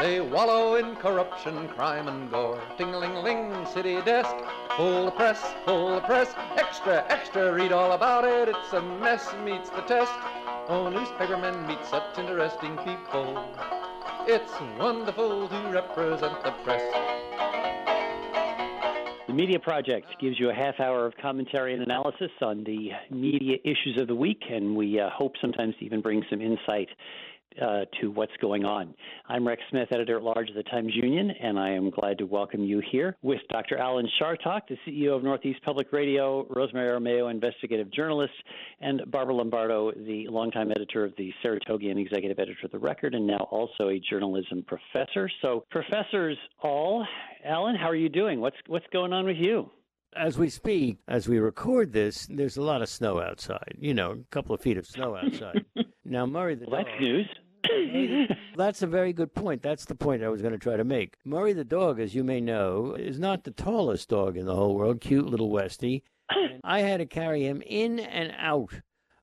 They 0.00 0.18
wallow 0.18 0.76
in 0.76 0.96
corruption, 0.96 1.68
crime, 1.68 2.08
and 2.08 2.30
gore. 2.30 2.58
Ting-a-ling-ling, 2.78 3.66
city 3.66 4.00
desk, 4.00 4.34
full 4.74 5.04
the 5.04 5.10
press, 5.10 5.52
full 5.66 5.96
the 5.96 6.00
press. 6.00 6.34
Extra, 6.56 7.04
extra, 7.10 7.52
read 7.52 7.70
all 7.70 7.92
about 7.92 8.24
it. 8.24 8.48
It's 8.48 8.72
a 8.72 8.80
mess, 8.80 9.30
meets 9.44 9.68
the 9.68 9.82
test. 9.82 10.10
Oh, 10.68 10.88
newspapermen 10.88 11.66
meet 11.66 11.84
such 11.84 12.18
interesting 12.18 12.78
people. 12.78 13.44
It's 14.26 14.52
wonderful 14.78 15.48
to 15.48 15.68
represent 15.70 16.44
the 16.44 16.52
press. 16.64 16.82
The 19.26 19.34
Media 19.34 19.60
Project 19.60 20.06
gives 20.18 20.40
you 20.40 20.48
a 20.48 20.54
half 20.54 20.80
hour 20.80 21.04
of 21.04 21.14
commentary 21.18 21.74
and 21.74 21.82
analysis 21.82 22.32
on 22.40 22.64
the 22.64 22.90
media 23.10 23.58
issues 23.64 23.98
of 24.00 24.08
the 24.08 24.14
week, 24.14 24.44
and 24.50 24.74
we 24.74 24.98
uh, 24.98 25.10
hope 25.10 25.34
sometimes 25.42 25.74
to 25.78 25.84
even 25.84 26.00
bring 26.00 26.24
some 26.30 26.40
insight 26.40 26.88
uh, 27.60 27.84
to 28.00 28.10
what's 28.10 28.32
going 28.40 28.64
on. 28.64 28.94
I'm 29.28 29.46
Rex 29.46 29.60
Smith, 29.70 29.88
editor 29.92 30.16
at 30.16 30.22
large 30.22 30.48
of 30.48 30.54
the 30.54 30.62
Times 30.64 30.92
Union, 30.94 31.30
and 31.30 31.58
I 31.58 31.70
am 31.70 31.90
glad 31.90 32.18
to 32.18 32.26
welcome 32.26 32.64
you 32.64 32.80
here 32.90 33.16
with 33.22 33.40
Dr. 33.50 33.76
Alan 33.76 34.08
Chartock, 34.20 34.62
the 34.68 34.76
CEO 34.86 35.16
of 35.16 35.22
Northeast 35.22 35.60
Public 35.64 35.92
Radio, 35.92 36.46
Rosemary 36.48 36.88
Armao, 36.88 37.30
investigative 37.30 37.90
journalist, 37.92 38.32
and 38.80 39.02
Barbara 39.10 39.34
Lombardo, 39.34 39.92
the 39.92 40.26
longtime 40.28 40.70
editor 40.70 41.04
of 41.04 41.12
the 41.16 41.32
Saratogian 41.44 41.92
and 41.92 42.00
executive 42.00 42.38
editor 42.38 42.58
of 42.64 42.70
The 42.70 42.78
Record, 42.78 43.14
and 43.14 43.26
now 43.26 43.48
also 43.50 43.88
a 43.88 43.98
journalism 43.98 44.64
professor. 44.66 45.30
So, 45.42 45.64
professors 45.70 46.38
all, 46.62 47.06
Alan, 47.44 47.76
how 47.76 47.88
are 47.88 47.96
you 47.96 48.08
doing? 48.08 48.40
What's 48.40 48.56
what's 48.66 48.86
going 48.92 49.12
on 49.12 49.26
with 49.26 49.36
you? 49.38 49.70
As 50.16 50.36
we 50.36 50.48
speak, 50.48 50.98
as 51.06 51.28
we 51.28 51.38
record 51.38 51.92
this, 51.92 52.26
there's 52.28 52.56
a 52.56 52.62
lot 52.62 52.82
of 52.82 52.88
snow 52.88 53.20
outside. 53.20 53.76
You 53.78 53.94
know, 53.94 54.10
a 54.10 54.24
couple 54.30 54.54
of 54.54 54.60
feet 54.60 54.76
of 54.76 54.86
snow 54.86 55.16
outside. 55.16 55.64
now, 56.10 56.26
Murray 56.26 56.56
the 56.56 56.66
well, 56.66 56.82
dog. 56.82 56.86
that's 56.90 57.00
news. 57.00 57.26
That's 58.56 58.82
a 58.82 58.86
very 58.86 59.12
good 59.12 59.34
point. 59.34 59.62
That's 59.62 59.84
the 59.84 59.94
point 59.94 60.24
I 60.24 60.28
was 60.28 60.42
going 60.42 60.52
to 60.52 60.58
try 60.58 60.76
to 60.76 60.84
make. 60.84 61.16
Murray 61.24 61.52
the 61.52 61.64
dog, 61.64 62.00
as 62.00 62.14
you 62.14 62.24
may 62.24 62.40
know, 62.40 62.94
is 62.98 63.18
not 63.18 63.44
the 63.44 63.50
tallest 63.50 64.08
dog 64.08 64.36
in 64.36 64.46
the 64.46 64.54
whole 64.54 64.74
world. 64.74 65.00
Cute 65.00 65.26
little 65.26 65.50
Westie. 65.50 66.02
I 66.64 66.80
had 66.80 66.98
to 66.98 67.06
carry 67.06 67.46
him 67.46 67.62
in 67.66 68.00
and 68.00 68.32
out 68.38 68.80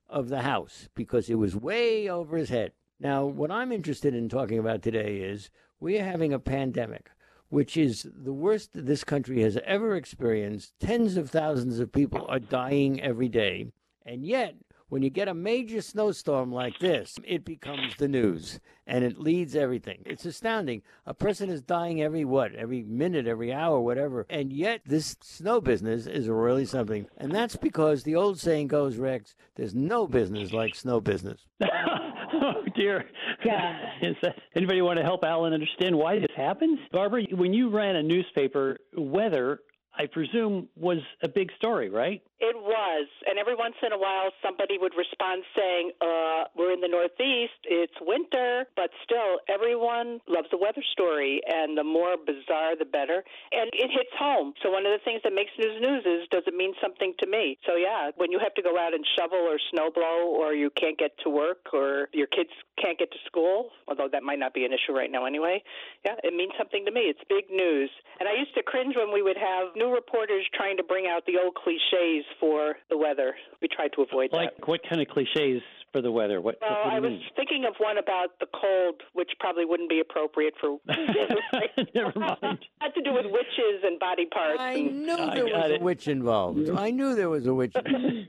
of 0.08 0.28
the 0.28 0.42
house 0.42 0.88
because 0.94 1.28
it 1.28 1.34
was 1.34 1.56
way 1.56 2.08
over 2.08 2.36
his 2.36 2.48
head. 2.48 2.72
Now, 3.00 3.26
what 3.26 3.50
I'm 3.50 3.72
interested 3.72 4.14
in 4.14 4.28
talking 4.28 4.58
about 4.58 4.82
today 4.82 5.18
is 5.18 5.50
we 5.80 5.98
are 5.98 6.04
having 6.04 6.32
a 6.32 6.38
pandemic, 6.38 7.10
which 7.48 7.76
is 7.76 8.06
the 8.14 8.32
worst 8.32 8.70
this 8.74 9.04
country 9.04 9.42
has 9.42 9.58
ever 9.64 9.94
experienced. 9.94 10.74
Tens 10.80 11.16
of 11.16 11.30
thousands 11.30 11.78
of 11.80 11.92
people 11.92 12.26
are 12.28 12.40
dying 12.40 13.00
every 13.00 13.28
day. 13.28 13.66
And 14.04 14.24
yet, 14.24 14.54
when 14.88 15.02
you 15.02 15.10
get 15.10 15.28
a 15.28 15.34
major 15.34 15.82
snowstorm 15.82 16.52
like 16.52 16.78
this, 16.78 17.18
it 17.24 17.44
becomes 17.44 17.94
the 17.96 18.08
news 18.08 18.60
and 18.86 19.04
it 19.04 19.20
leads 19.20 19.54
everything. 19.54 20.02
It's 20.06 20.24
astounding. 20.24 20.82
A 21.06 21.12
person 21.12 21.50
is 21.50 21.60
dying 21.60 22.02
every 22.02 22.24
what? 22.24 22.54
Every 22.54 22.82
minute, 22.82 23.26
every 23.26 23.52
hour, 23.52 23.80
whatever. 23.80 24.26
And 24.30 24.52
yet 24.52 24.80
this 24.86 25.16
snow 25.20 25.60
business 25.60 26.06
is 26.06 26.28
really 26.28 26.64
something. 26.64 27.06
And 27.18 27.32
that's 27.32 27.56
because 27.56 28.02
the 28.02 28.14
old 28.14 28.40
saying 28.40 28.68
goes, 28.68 28.96
Rex, 28.96 29.36
there's 29.56 29.74
no 29.74 30.06
business 30.06 30.52
like 30.52 30.74
snow 30.74 31.00
business. 31.00 31.40
oh 31.62 32.64
dear. 32.74 33.04
Yeah. 33.44 33.78
Is 34.00 34.16
that, 34.22 34.36
anybody 34.54 34.80
want 34.80 34.98
to 34.98 35.04
help 35.04 35.22
Alan 35.22 35.52
understand 35.52 35.96
why 35.96 36.18
this 36.18 36.30
happens? 36.36 36.78
Barbara, 36.92 37.24
when 37.32 37.52
you 37.52 37.68
ran 37.68 37.96
a 37.96 38.02
newspaper, 38.02 38.78
weather, 38.96 39.60
I 39.98 40.06
presume, 40.06 40.68
was 40.76 41.02
a 41.22 41.28
big 41.28 41.50
story, 41.58 41.90
right? 41.90 42.22
It 42.38 42.54
was. 42.54 43.08
And 43.26 43.36
every 43.36 43.56
once 43.56 43.74
in 43.84 43.90
a 43.90 43.98
while, 43.98 44.30
somebody 44.40 44.78
would 44.78 44.94
respond 44.96 45.42
saying, 45.58 45.90
uh, 46.00 46.46
We're 46.54 46.70
in 46.70 46.80
the 46.80 46.86
Northeast, 46.86 47.58
it's 47.66 47.98
winter, 48.00 48.64
but 48.76 48.90
still, 49.02 49.42
everyone 49.50 50.20
loves 50.30 50.46
a 50.54 50.56
weather 50.56 50.84
story, 50.92 51.42
and 51.46 51.76
the 51.76 51.82
more 51.82 52.14
bizarre, 52.14 52.78
the 52.78 52.86
better. 52.86 53.26
And 53.50 53.74
it 53.74 53.90
hits 53.90 54.14
home. 54.14 54.54
So, 54.62 54.70
one 54.70 54.86
of 54.86 54.94
the 54.94 55.02
things 55.04 55.20
that 55.24 55.34
makes 55.34 55.50
news 55.58 55.82
news 55.82 56.06
is 56.06 56.28
does 56.30 56.46
it 56.46 56.54
mean 56.54 56.74
something 56.80 57.14
to 57.18 57.26
me? 57.26 57.58
So, 57.66 57.74
yeah, 57.74 58.14
when 58.14 58.30
you 58.30 58.38
have 58.38 58.54
to 58.54 58.62
go 58.62 58.78
out 58.78 58.94
and 58.94 59.02
shovel 59.18 59.42
or 59.42 59.58
snow 59.74 59.90
blow, 59.90 60.30
or 60.30 60.54
you 60.54 60.70
can't 60.70 60.96
get 60.96 61.18
to 61.26 61.30
work, 61.30 61.74
or 61.74 62.06
your 62.14 62.28
kids 62.28 62.54
can't 62.78 62.98
get 62.98 63.10
to 63.10 63.18
school, 63.26 63.70
although 63.88 64.08
that 64.12 64.22
might 64.22 64.38
not 64.38 64.54
be 64.54 64.64
an 64.64 64.70
issue 64.70 64.94
right 64.94 65.10
now 65.10 65.26
anyway, 65.26 65.60
yeah, 66.04 66.14
it 66.22 66.34
means 66.34 66.52
something 66.56 66.86
to 66.86 66.92
me. 66.92 67.10
It's 67.10 67.20
big 67.28 67.50
news. 67.50 67.90
And 68.20 68.28
I 68.28 68.38
used 68.38 68.54
to 68.54 68.62
cringe 68.62 68.94
when 68.94 69.12
we 69.12 69.22
would 69.22 69.36
have 69.36 69.74
new 69.88 69.94
reporters 69.94 70.44
trying 70.54 70.76
to 70.76 70.82
bring 70.82 71.06
out 71.06 71.24
the 71.26 71.34
old 71.42 71.54
cliches 71.54 72.24
for 72.40 72.76
the 72.90 72.96
weather. 72.96 73.34
We 73.60 73.68
tried 73.68 73.92
to 73.96 74.02
avoid 74.02 74.30
Like, 74.32 74.50
that. 74.50 74.58
Like 74.60 74.68
what 74.68 74.80
kind 74.88 75.00
of 75.00 75.08
cliches 75.08 75.62
for 75.92 76.02
the 76.02 76.10
weather? 76.12 76.40
What, 76.40 76.58
Well, 76.60 76.70
what 76.84 76.92
I 76.94 77.00
was 77.00 77.10
mean? 77.12 77.22
thinking 77.36 77.64
of 77.66 77.74
one 77.78 77.98
about 77.98 78.38
the 78.40 78.46
cold, 78.54 79.02
which 79.14 79.30
probably 79.40 79.64
wouldn't 79.64 79.88
be 79.88 80.00
appropriate 80.00 80.54
for. 80.60 80.78
Never 81.94 82.12
mind. 82.18 82.58
Had 82.80 82.94
to 82.94 83.02
do 83.02 83.12
with 83.14 83.26
witches 83.26 83.82
and 83.84 83.98
body 83.98 84.26
parts. 84.26 84.58
I 84.60 84.72
and, 84.72 85.02
knew 85.06 85.16
there 85.16 85.48
got 85.50 85.62
was 85.64 85.70
it. 85.72 85.80
a 85.80 85.84
witch 85.84 86.08
involved. 86.08 86.70
I 86.70 86.90
knew 86.90 87.14
there 87.14 87.30
was 87.30 87.46
a 87.46 87.54
witch 87.54 87.74
involved. 87.74 88.28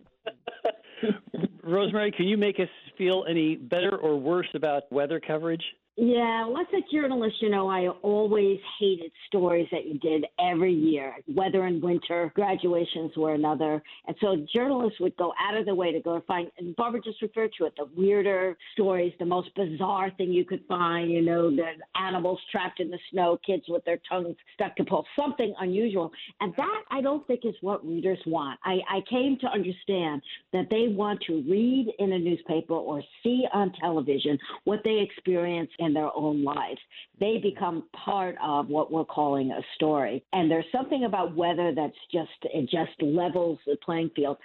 Rosemary, 1.64 2.12
can 2.12 2.26
you 2.28 2.36
make 2.38 2.60
us 2.60 2.68
feel 2.98 3.26
any 3.30 3.56
better 3.56 3.96
or 3.96 4.20
worse 4.20 4.48
about 4.56 4.92
weather 4.92 5.20
coverage? 5.20 5.64
Yeah, 6.02 6.48
well, 6.48 6.62
as 6.62 6.68
a 6.74 6.96
journalist, 6.96 7.36
you 7.42 7.50
know, 7.50 7.70
I 7.70 7.90
always 7.90 8.58
hated 8.80 9.12
stories 9.28 9.68
that 9.74 9.86
you 9.86 10.00
did 10.00 10.26
every 10.40 10.74
year. 10.74 11.14
Weather 11.28 11.66
and 11.66 11.84
winter, 11.84 12.32
graduations 12.36 13.12
were 13.18 13.34
another. 13.34 13.84
And 14.08 14.16
so 14.22 14.38
journalists 14.56 15.02
would 15.02 15.18
go 15.18 15.34
out 15.38 15.58
of 15.58 15.66
their 15.66 15.76
way 15.76 15.92
to 15.92 16.00
go 16.00 16.24
find, 16.26 16.50
and 16.58 16.74
Barbara 16.78 17.02
just 17.02 17.22
referred 17.22 17.52
to 17.58 17.66
it, 17.66 17.74
the 17.76 17.90
weirder 17.98 18.56
stories, 18.72 19.12
the 19.20 19.26
most 19.26 19.54
bizarre 19.56 20.10
thing 20.12 20.32
you 20.32 20.46
could 20.46 20.64
find, 20.70 21.12
you 21.12 21.22
know, 21.22 21.54
the 21.54 21.66
animals 22.00 22.40
trapped 22.50 22.80
in 22.80 22.90
the 22.90 23.00
snow, 23.12 23.38
kids 23.46 23.64
with 23.68 23.84
their 23.84 24.00
tongues 24.08 24.38
stuck 24.54 24.78
to 24.78 24.86
poles, 24.86 25.06
something 25.20 25.54
unusual. 25.60 26.14
And 26.40 26.54
that, 26.56 26.84
I 26.92 27.02
don't 27.02 27.28
think, 27.28 27.42
is 27.44 27.56
what 27.60 27.86
readers 27.86 28.20
want. 28.26 28.58
I, 28.64 28.78
I 28.90 29.02
came 29.10 29.38
to 29.42 29.48
understand 29.48 30.22
that 30.54 30.68
they 30.70 30.88
want 30.88 31.20
to 31.28 31.44
read 31.46 31.92
in 32.00 32.14
a 32.14 32.20
newspaper 32.20 32.76
or 32.76 33.04
see 33.22 33.44
on 33.54 33.74
television 33.82 34.40
what 34.64 34.80
they 34.86 35.00
experience 35.00 35.70
in 35.78 35.89
their 35.94 36.16
own 36.16 36.44
lives. 36.44 36.80
They 37.20 37.26
mm-hmm. 37.38 37.50
become 37.50 37.84
part 38.06 38.36
of 38.44 38.68
what 38.68 38.92
we're 38.92 39.06
calling 39.06 39.52
a 39.52 39.62
story. 39.76 40.24
And 40.34 40.50
there's 40.50 40.66
something 40.72 41.06
about 41.06 41.36
weather 41.36 41.74
that's 41.76 41.94
just, 42.12 42.30
it 42.44 42.70
just 42.70 43.02
levels 43.02 43.60
the 43.66 43.78
playing 43.84 44.12
field. 44.16 44.38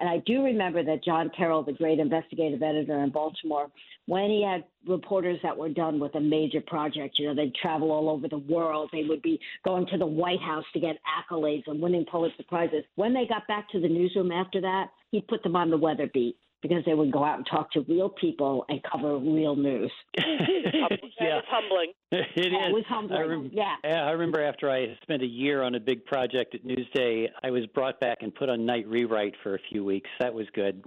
And 0.00 0.10
I 0.10 0.18
do 0.26 0.42
remember 0.42 0.82
that 0.82 1.04
John 1.04 1.30
Carroll, 1.36 1.62
the 1.62 1.72
great 1.72 2.00
investigative 2.00 2.60
editor 2.60 3.04
in 3.04 3.10
Baltimore, 3.10 3.68
when 4.06 4.30
he 4.30 4.42
had 4.42 4.64
reporters 4.84 5.38
that 5.44 5.56
were 5.56 5.68
done 5.68 6.00
with 6.00 6.16
a 6.16 6.20
major 6.20 6.60
project, 6.60 7.20
you 7.20 7.28
know, 7.28 7.34
they'd 7.36 7.54
travel 7.54 7.92
all 7.92 8.10
over 8.10 8.26
the 8.26 8.38
world. 8.38 8.90
They 8.92 9.04
would 9.04 9.22
be 9.22 9.38
going 9.64 9.86
to 9.92 9.98
the 9.98 10.06
White 10.06 10.40
House 10.40 10.64
to 10.72 10.80
get 10.80 10.96
accolades 11.06 11.62
and 11.68 11.80
winning 11.80 12.04
Pulitzer 12.10 12.42
Prizes. 12.48 12.82
When 12.96 13.14
they 13.14 13.26
got 13.28 13.46
back 13.46 13.68
to 13.70 13.80
the 13.80 13.88
newsroom 13.88 14.32
after 14.32 14.60
that, 14.62 14.88
he'd 15.12 15.28
put 15.28 15.44
them 15.44 15.54
on 15.54 15.70
the 15.70 15.76
weather 15.76 16.10
beat 16.12 16.36
because 16.62 16.84
they 16.86 16.94
would 16.94 17.12
go 17.12 17.24
out 17.24 17.36
and 17.36 17.46
talk 17.46 17.70
to 17.72 17.80
real 17.88 18.08
people 18.08 18.64
and 18.68 18.80
cover 18.82 19.18
real 19.18 19.56
news. 19.56 19.90
that 20.16 20.98
yeah, 21.20 21.36
was 21.36 21.44
humbling. 21.48 21.92
it 22.12 22.16
is. 22.36 22.46
It 22.46 22.72
was 22.72 22.84
I 22.88 22.94
humbling. 22.94 23.28
rem- 23.28 23.50
yeah. 23.52 23.74
Yeah, 23.84 24.04
I 24.04 24.12
remember 24.12 24.42
after 24.42 24.70
I 24.70 24.96
spent 25.02 25.22
a 25.22 25.26
year 25.26 25.62
on 25.62 25.74
a 25.74 25.80
big 25.80 26.06
project 26.06 26.54
at 26.54 26.64
Newsday, 26.64 27.28
I 27.42 27.50
was 27.50 27.66
brought 27.66 28.00
back 28.00 28.18
and 28.22 28.34
put 28.34 28.48
on 28.48 28.64
night 28.64 28.86
rewrite 28.86 29.34
for 29.42 29.54
a 29.54 29.58
few 29.70 29.84
weeks. 29.84 30.08
That 30.20 30.32
was 30.32 30.46
good. 30.54 30.84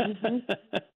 Mm-hmm. 0.00 0.76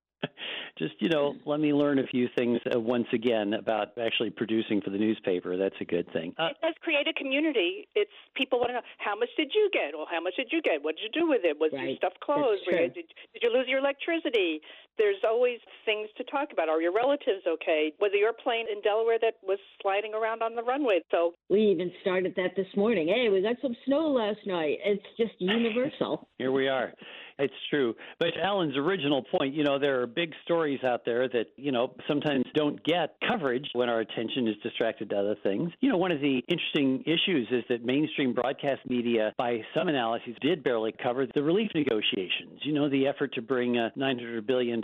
Just, 0.77 0.93
you 0.99 1.09
know, 1.09 1.35
let 1.45 1.59
me 1.59 1.73
learn 1.73 1.99
a 1.99 2.07
few 2.07 2.27
things 2.37 2.59
uh, 2.73 2.79
once 2.79 3.07
again 3.13 3.53
about 3.53 3.89
actually 4.01 4.29
producing 4.29 4.81
for 4.81 4.89
the 4.89 4.97
newspaper. 4.97 5.57
That's 5.57 5.75
a 5.81 5.85
good 5.85 6.11
thing. 6.13 6.33
Uh, 6.37 6.47
it 6.47 6.57
does 6.61 6.73
create 6.81 7.07
a 7.07 7.13
community. 7.13 7.87
It's 7.95 8.11
people 8.35 8.59
want 8.59 8.69
to 8.69 8.73
know 8.75 8.81
how 8.97 9.15
much 9.17 9.29
did 9.37 9.51
you 9.53 9.69
get, 9.73 9.93
or 9.93 10.05
how 10.09 10.21
much 10.21 10.35
did 10.37 10.47
you 10.51 10.61
get? 10.61 10.83
What 10.83 10.95
did 10.97 11.03
you 11.13 11.21
do 11.21 11.27
with 11.27 11.41
it? 11.43 11.57
Was 11.59 11.71
your 11.73 11.95
stuff 11.97 12.13
closed? 12.23 12.61
You- 12.67 12.77
did, 12.77 12.93
did 13.33 13.41
you 13.43 13.51
lose 13.53 13.67
your 13.67 13.79
electricity? 13.79 14.61
There's 14.97 15.23
always 15.27 15.59
things 15.85 16.09
to 16.17 16.23
talk 16.25 16.49
about. 16.51 16.69
Are 16.69 16.81
your 16.81 16.93
relatives 16.93 17.41
okay? 17.47 17.93
Was 17.99 18.11
your 18.13 18.33
plane 18.33 18.65
in 18.71 18.81
Delaware 18.81 19.17
that 19.21 19.35
was 19.43 19.59
sliding 19.81 20.13
around 20.13 20.41
on 20.43 20.55
the 20.55 20.63
runway? 20.63 21.01
So 21.11 21.33
We 21.49 21.61
even 21.71 21.91
started 22.01 22.33
that 22.35 22.55
this 22.55 22.67
morning. 22.75 23.07
Hey, 23.07 23.29
we 23.29 23.41
got 23.41 23.55
some 23.61 23.75
snow 23.85 24.09
last 24.09 24.39
night. 24.45 24.77
It's 24.83 25.03
just 25.17 25.33
universal. 25.39 26.27
Here 26.37 26.51
we 26.51 26.67
are. 26.67 26.93
It's 27.41 27.53
true. 27.69 27.95
But 28.19 28.29
Alan's 28.41 28.77
original 28.77 29.23
point, 29.23 29.53
you 29.53 29.63
know, 29.63 29.79
there 29.79 30.01
are 30.01 30.07
big 30.07 30.33
stories 30.43 30.83
out 30.83 31.05
there 31.05 31.27
that, 31.27 31.47
you 31.57 31.71
know, 31.71 31.93
sometimes 32.07 32.45
don't 32.53 32.83
get 32.83 33.15
coverage 33.27 33.67
when 33.73 33.89
our 33.89 33.99
attention 33.99 34.47
is 34.47 34.55
distracted 34.63 35.09
to 35.09 35.17
other 35.17 35.35
things. 35.43 35.71
You 35.79 35.89
know, 35.89 35.97
one 35.97 36.11
of 36.11 36.21
the 36.21 36.41
interesting 36.47 37.03
issues 37.05 37.47
is 37.51 37.63
that 37.69 37.83
mainstream 37.83 38.33
broadcast 38.33 38.81
media, 38.87 39.33
by 39.37 39.61
some 39.75 39.87
analyses, 39.87 40.35
did 40.41 40.63
barely 40.63 40.93
cover 41.03 41.25
the 41.33 41.43
relief 41.43 41.71
negotiations. 41.73 42.59
You 42.63 42.73
know, 42.73 42.89
the 42.89 43.07
effort 43.07 43.33
to 43.33 43.41
bring 43.41 43.77
a 43.77 43.91
$900 43.97 44.45
billion 44.45 44.81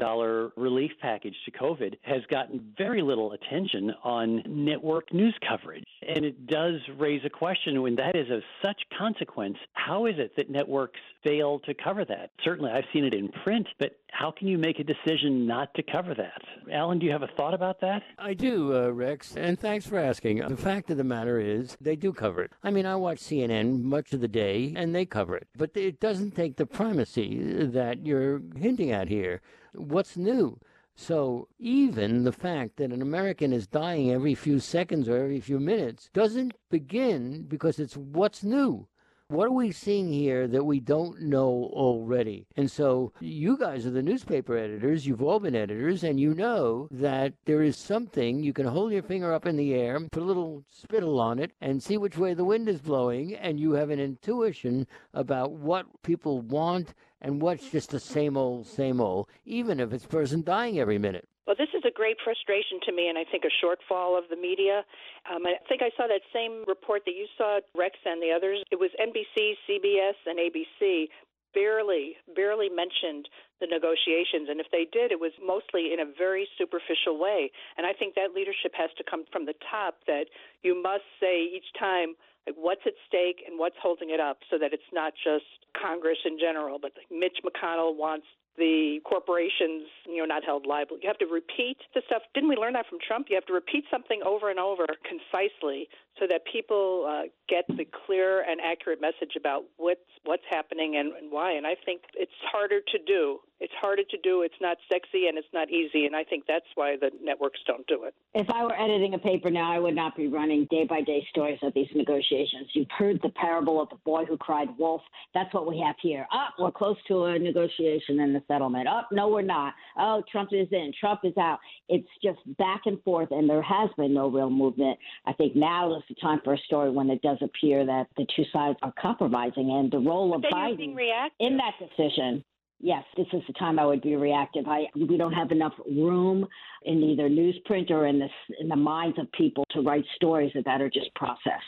relief 0.57 0.91
package 1.01 1.35
to 1.45 1.51
COVID 1.51 1.97
has 2.01 2.21
gotten 2.29 2.73
very 2.77 3.01
little 3.01 3.33
attention 3.33 3.91
on 4.03 4.43
network 4.47 5.13
news 5.13 5.35
coverage. 5.47 5.83
And 6.07 6.23
it 6.23 6.47
does 6.47 6.75
raise 6.97 7.21
a 7.25 7.29
question 7.29 7.81
when 7.81 7.95
that 7.97 8.15
is 8.15 8.31
of 8.31 8.41
such 8.63 8.81
consequence, 8.97 9.57
how 9.73 10.05
is 10.05 10.15
it 10.17 10.35
that 10.37 10.49
networks 10.49 10.99
fail 11.23 11.59
to 11.59 11.73
cover 11.73 12.05
that? 12.05 12.31
Certainly, 12.43 12.71
I've 12.71 12.85
seen 12.93 13.03
it 13.03 13.13
in 13.13 13.29
print, 13.43 13.67
but 13.77 13.99
how 14.11 14.31
can 14.31 14.47
you 14.47 14.57
make 14.57 14.79
a 14.79 14.85
decision 14.85 15.45
not 15.45 15.73
to 15.73 15.83
cover 15.83 16.15
that? 16.15 16.41
Alan, 16.71 16.97
do 16.97 17.05
you 17.05 17.11
have 17.11 17.23
a 17.23 17.29
thought 17.35 17.53
about 17.53 17.81
that? 17.81 18.03
I 18.17 18.33
do, 18.33 18.73
uh, 18.73 18.89
Rex, 18.89 19.35
and 19.35 19.59
thanks 19.59 19.85
for 19.85 19.97
asking. 19.97 20.47
The 20.47 20.55
fact 20.55 20.89
of 20.89 20.97
the 20.97 21.03
matter 21.03 21.41
is, 21.41 21.75
they 21.81 21.97
do 21.97 22.13
cover 22.13 22.41
it. 22.41 22.51
I 22.63 22.71
mean, 22.71 22.85
I 22.85 22.95
watch 22.95 23.17
CNN 23.17 23.83
much 23.83 24.13
of 24.13 24.21
the 24.21 24.29
day, 24.29 24.73
and 24.77 24.95
they 24.95 25.05
cover 25.05 25.35
it. 25.35 25.47
But 25.57 25.71
it 25.75 25.99
doesn't 25.99 26.35
take 26.35 26.55
the 26.55 26.65
primacy 26.65 27.65
that 27.65 28.05
you're 28.05 28.41
hinting 28.55 28.91
at 28.91 29.09
here. 29.09 29.41
What's 29.73 30.15
new? 30.15 30.57
So 30.99 31.47
even 31.59 32.23
the 32.23 32.31
fact 32.31 32.77
that 32.77 32.91
an 32.91 33.03
American 33.03 33.53
is 33.53 33.67
dying 33.67 34.11
every 34.11 34.33
few 34.33 34.59
seconds 34.59 35.07
or 35.07 35.15
every 35.15 35.39
few 35.39 35.59
minutes 35.59 36.09
doesn't 36.11 36.55
begin 36.71 37.43
because 37.43 37.77
it's 37.77 37.95
what's 37.95 38.43
new. 38.43 38.87
What 39.29 39.47
are 39.47 39.51
we 39.51 39.71
seeing 39.73 40.11
here 40.11 40.47
that 40.47 40.63
we 40.63 40.79
don't 40.79 41.21
know 41.21 41.69
already? 41.73 42.47
And 42.55 42.71
so 42.71 43.11
you 43.19 43.57
guys 43.57 43.85
are 43.85 43.91
the 43.91 44.01
newspaper 44.01 44.57
editors, 44.57 45.05
you've 45.05 45.21
all 45.21 45.39
been 45.39 45.55
editors, 45.55 46.03
and 46.03 46.19
you 46.19 46.33
know 46.33 46.87
that 46.89 47.33
there 47.45 47.61
is 47.61 47.77
something 47.77 48.41
you 48.41 48.53
can 48.53 48.65
hold 48.65 48.93
your 48.93 49.03
finger 49.03 49.33
up 49.33 49.45
in 49.45 49.57
the 49.57 49.73
air, 49.75 49.99
put 50.11 50.23
a 50.23 50.25
little 50.25 50.63
spittle 50.69 51.19
on 51.19 51.39
it, 51.39 51.51
and 51.59 51.83
see 51.83 51.97
which 51.97 52.17
way 52.17 52.33
the 52.33 52.45
wind 52.45 52.69
is 52.69 52.79
blowing, 52.79 53.35
and 53.35 53.59
you 53.59 53.73
have 53.73 53.89
an 53.89 53.99
intuition 53.99 54.87
about 55.13 55.51
what 55.51 55.85
people 56.03 56.41
want 56.41 56.93
and 57.21 57.41
what's 57.41 57.69
just 57.69 57.91
the 57.91 57.99
same 57.99 58.37
old, 58.37 58.67
same 58.67 59.01
old, 59.01 59.27
even 59.45 59.79
if 59.79 59.93
it's 59.93 60.05
person 60.05 60.43
dying 60.43 60.79
every 60.79 60.97
minute. 60.97 61.27
Well, 61.47 61.55
this 61.55 61.71
is 61.73 61.83
a 61.87 61.91
great 61.91 62.17
frustration 62.21 62.79
to 62.83 62.91
me, 62.91 63.07
and 63.07 63.17
I 63.17 63.23
think 63.23 63.45
a 63.47 63.53
shortfall 63.63 64.19
of 64.19 64.25
the 64.29 64.35
media. 64.35 64.83
Um, 65.31 65.47
I 65.47 65.55
think 65.69 65.81
I 65.81 65.95
saw 65.95 66.05
that 66.07 66.19
same 66.33 66.65
report 66.67 67.03
that 67.05 67.15
you 67.15 67.25
saw, 67.37 67.59
Rex, 67.73 67.95
and 68.03 68.21
the 68.21 68.35
others. 68.35 68.63
It 68.69 68.75
was 68.75 68.91
NBC, 68.99 69.55
CBS, 69.63 70.19
and 70.27 70.37
ABC 70.39 71.07
barely, 71.53 72.17
barely 72.35 72.69
mentioned 72.69 73.29
the 73.59 73.67
negotiations. 73.67 74.51
And 74.51 74.59
if 74.59 74.67
they 74.71 74.85
did, 74.91 75.11
it 75.11 75.19
was 75.19 75.31
mostly 75.39 75.93
in 75.95 75.99
a 76.03 76.05
very 76.05 76.47
superficial 76.57 77.17
way. 77.17 77.49
And 77.77 77.87
I 77.87 77.93
think 77.93 78.15
that 78.15 78.35
leadership 78.35 78.75
has 78.75 78.91
to 78.97 79.03
come 79.03 79.23
from 79.31 79.45
the 79.45 79.55
top 79.71 80.03
that 80.05 80.27
you 80.61 80.75
must 80.75 81.07
say 81.19 81.47
each 81.47 81.71
time, 81.79 82.13
like, 82.47 82.55
what's 82.57 82.81
at 82.85 82.93
stake 83.07 83.43
and 83.45 83.59
what's 83.59 83.75
holding 83.81 84.09
it 84.09 84.19
up 84.19 84.39
so 84.49 84.57
that 84.57 84.71
it's 84.73 84.89
not 84.93 85.13
just 85.23 85.45
Congress 85.75 86.17
in 86.25 86.39
general, 86.39 86.79
but 86.81 86.91
like 86.95 87.11
Mitch 87.11 87.43
McConnell 87.43 87.95
wants 87.95 88.25
the 88.57 88.99
corporations, 89.05 89.85
you 90.07 90.17
know, 90.17 90.25
not 90.25 90.43
held 90.43 90.65
liable. 90.65 90.97
You 91.01 91.07
have 91.07 91.19
to 91.19 91.27
repeat 91.27 91.77
the 91.93 92.01
stuff. 92.07 92.23
Didn't 92.33 92.49
we 92.49 92.55
learn 92.55 92.73
that 92.73 92.87
from 92.89 92.97
Trump? 93.05 93.27
You 93.29 93.35
have 93.35 93.45
to 93.45 93.53
repeat 93.53 93.85
something 93.91 94.21
over 94.25 94.49
and 94.49 94.59
over 94.59 94.87
concisely 95.05 95.87
so 96.19 96.25
that 96.27 96.41
people 96.51 97.05
uh, 97.07 97.23
get 97.49 97.65
the 97.67 97.85
clear 98.05 98.41
and 98.41 98.59
accurate 98.61 99.01
message 99.01 99.35
about 99.37 99.63
what's 99.77 100.01
what's 100.25 100.43
happening 100.49 100.97
and, 100.97 101.13
and 101.13 101.31
why. 101.31 101.53
And 101.53 101.65
I 101.65 101.75
think 101.85 102.01
it's 102.15 102.31
harder 102.51 102.79
to 102.81 102.97
do. 103.05 103.39
It's 103.59 103.73
harder 103.81 104.03
to 104.03 104.17
do. 104.21 104.43
It's 104.43 104.59
not 104.61 104.77
sexy 104.91 105.27
and 105.27 105.37
it's 105.37 105.47
not 105.51 105.71
easy. 105.71 106.05
And 106.05 106.15
I 106.15 106.23
think 106.23 106.43
that's 106.47 106.65
why 106.75 106.95
the 106.99 107.09
networks 107.23 107.59
don't 107.65 107.87
do 107.87 108.03
it. 108.03 108.13
If 108.35 108.49
I 108.51 108.63
were 108.63 108.79
editing 108.79 109.15
a 109.15 109.17
paper 109.17 109.49
now, 109.49 109.71
I 109.71 109.79
would 109.79 109.95
not 109.95 110.15
be 110.15 110.27
running 110.27 110.67
day 110.69 110.85
by 110.87 111.01
day 111.01 111.25
stories 111.31 111.57
of 111.63 111.73
these 111.73 111.87
negotiations. 111.95 112.67
You've 112.73 112.91
heard 112.95 113.19
the 113.23 113.29
parable 113.29 113.81
of 113.81 113.89
the 113.89 113.95
boy 114.05 114.25
who 114.25 114.37
cried 114.37 114.67
wolf. 114.77 115.01
That's 115.33 115.51
what 115.53 115.67
we 115.67 115.79
have 115.79 115.95
here. 116.01 116.27
Up, 116.31 116.53
oh, 116.59 116.65
we're 116.65 116.71
close 116.71 116.97
to 117.07 117.25
a 117.25 117.39
negotiation 117.39 118.19
and 118.19 118.35
a 118.35 118.43
settlement. 118.47 118.87
Up, 118.87 119.07
oh, 119.11 119.15
no, 119.15 119.27
we're 119.29 119.41
not. 119.41 119.73
Oh, 119.97 120.21
Trump 120.31 120.49
is 120.51 120.67
in. 120.71 120.91
Trump 120.99 121.21
is 121.23 121.35
out. 121.37 121.59
It's 121.89 122.07
just 122.23 122.39
back 122.57 122.81
and 122.85 123.01
forth, 123.03 123.29
and 123.31 123.49
there 123.49 123.63
has 123.63 123.89
been 123.97 124.13
no 124.13 124.27
real 124.27 124.51
movement. 124.51 124.99
I 125.25 125.33
think 125.33 125.55
now 125.55 125.95
is 125.97 126.03
the 126.09 126.15
time 126.15 126.41
for 126.43 126.53
a 126.53 126.57
story 126.59 126.89
when 126.89 127.09
it 127.09 127.21
does 127.21 127.37
appear 127.41 127.85
that 127.85 128.07
the 128.17 128.25
two 128.35 128.43
sides 128.51 128.77
are 128.81 128.93
compromising, 128.99 129.71
and 129.71 129.91
the 129.91 129.99
role 129.99 130.33
of 130.35 130.41
Biden 130.41 130.95
in 131.39 131.57
that 131.57 131.73
decision 131.79 132.43
yes, 132.79 133.03
this 133.15 133.27
is 133.33 133.41
the 133.47 133.53
time 133.53 133.79
I 133.79 133.85
would 133.85 134.01
be 134.01 134.15
reactive. 134.15 134.65
I 134.67 134.85
we 134.95 135.17
don't 135.17 135.33
have 135.33 135.51
enough 135.51 135.73
room 135.85 136.47
in 136.83 137.03
either 137.03 137.29
newsprint 137.29 137.91
or 137.91 138.07
in 138.07 138.19
the 138.19 138.29
in 138.59 138.67
the 138.67 138.75
minds 138.75 139.17
of 139.19 139.31
people 139.31 139.63
to 139.71 139.81
write 139.81 140.05
stories 140.15 140.51
that 140.53 140.81
are 140.81 140.89
just 140.89 141.13
processed. 141.15 141.65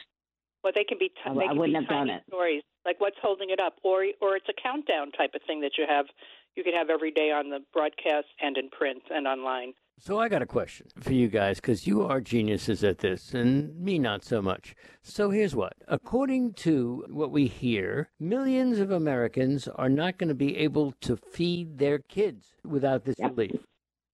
Well, 0.63 0.73
they 0.75 0.83
can 0.83 0.97
be. 0.99 1.09
T- 1.09 1.15
oh, 1.25 1.31
I, 1.31 1.33
they 1.33 1.41
can 1.41 1.49
I 1.49 1.59
wouldn't 1.59 1.77
have 1.77 1.87
done 1.87 2.09
it. 2.09 2.23
Stories 2.27 2.63
like 2.85 2.99
what's 2.99 3.17
holding 3.21 3.49
it 3.49 3.59
up, 3.59 3.75
or 3.83 4.05
or 4.21 4.35
it's 4.35 4.47
a 4.49 4.61
countdown 4.61 5.11
type 5.11 5.31
of 5.35 5.41
thing 5.47 5.61
that 5.61 5.71
you 5.77 5.85
have. 5.87 6.05
You 6.55 6.63
can 6.63 6.73
have 6.73 6.89
every 6.89 7.11
day 7.11 7.31
on 7.31 7.49
the 7.49 7.59
broadcast 7.73 8.27
and 8.41 8.57
in 8.57 8.69
print 8.69 9.03
and 9.09 9.27
online. 9.27 9.73
So 10.01 10.17
I 10.17 10.29
got 10.29 10.41
a 10.41 10.45
question 10.45 10.87
for 10.97 11.11
you 11.11 11.27
guys 11.27 11.57
because 11.57 11.85
you 11.85 12.03
are 12.03 12.21
geniuses 12.21 12.85
at 12.85 12.99
this 12.99 13.33
and 13.33 13.77
me 13.77 13.99
not 13.99 14.23
so 14.23 14.41
much. 14.41 14.73
So 15.01 15.29
here's 15.29 15.53
what. 15.53 15.73
According 15.89 16.53
to 16.53 17.03
what 17.09 17.31
we 17.31 17.47
hear, 17.47 18.09
millions 18.17 18.79
of 18.79 18.91
Americans 18.91 19.67
are 19.67 19.89
not 19.89 20.17
going 20.17 20.29
to 20.29 20.35
be 20.35 20.55
able 20.55 20.93
to 21.01 21.17
feed 21.17 21.79
their 21.79 21.99
kids 21.99 22.55
without 22.63 23.03
this 23.03 23.17
yep. 23.19 23.31
relief. 23.31 23.59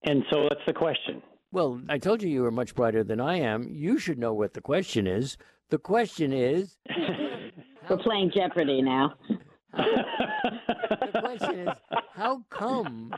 And 0.01 0.23
so 0.31 0.47
that's 0.49 0.65
the 0.65 0.73
question. 0.73 1.21
Well, 1.51 1.79
I 1.87 1.99
told 1.99 2.23
you 2.23 2.29
you 2.29 2.41
were 2.41 2.51
much 2.51 2.73
brighter 2.73 3.03
than 3.03 3.21
I 3.21 3.37
am. 3.37 3.67
You 3.69 3.99
should 3.99 4.17
know 4.17 4.33
what 4.33 4.55
the 4.55 4.61
question 4.61 5.05
is. 5.05 5.37
The 5.69 5.77
question 5.77 6.33
is 6.33 6.77
We're 7.89 7.97
playing 7.97 8.31
Jeopardy 8.33 8.81
now. 8.81 9.13
the 9.71 11.19
question 11.21 11.67
is 11.67 11.77
how 12.11 12.43
come 12.49 13.13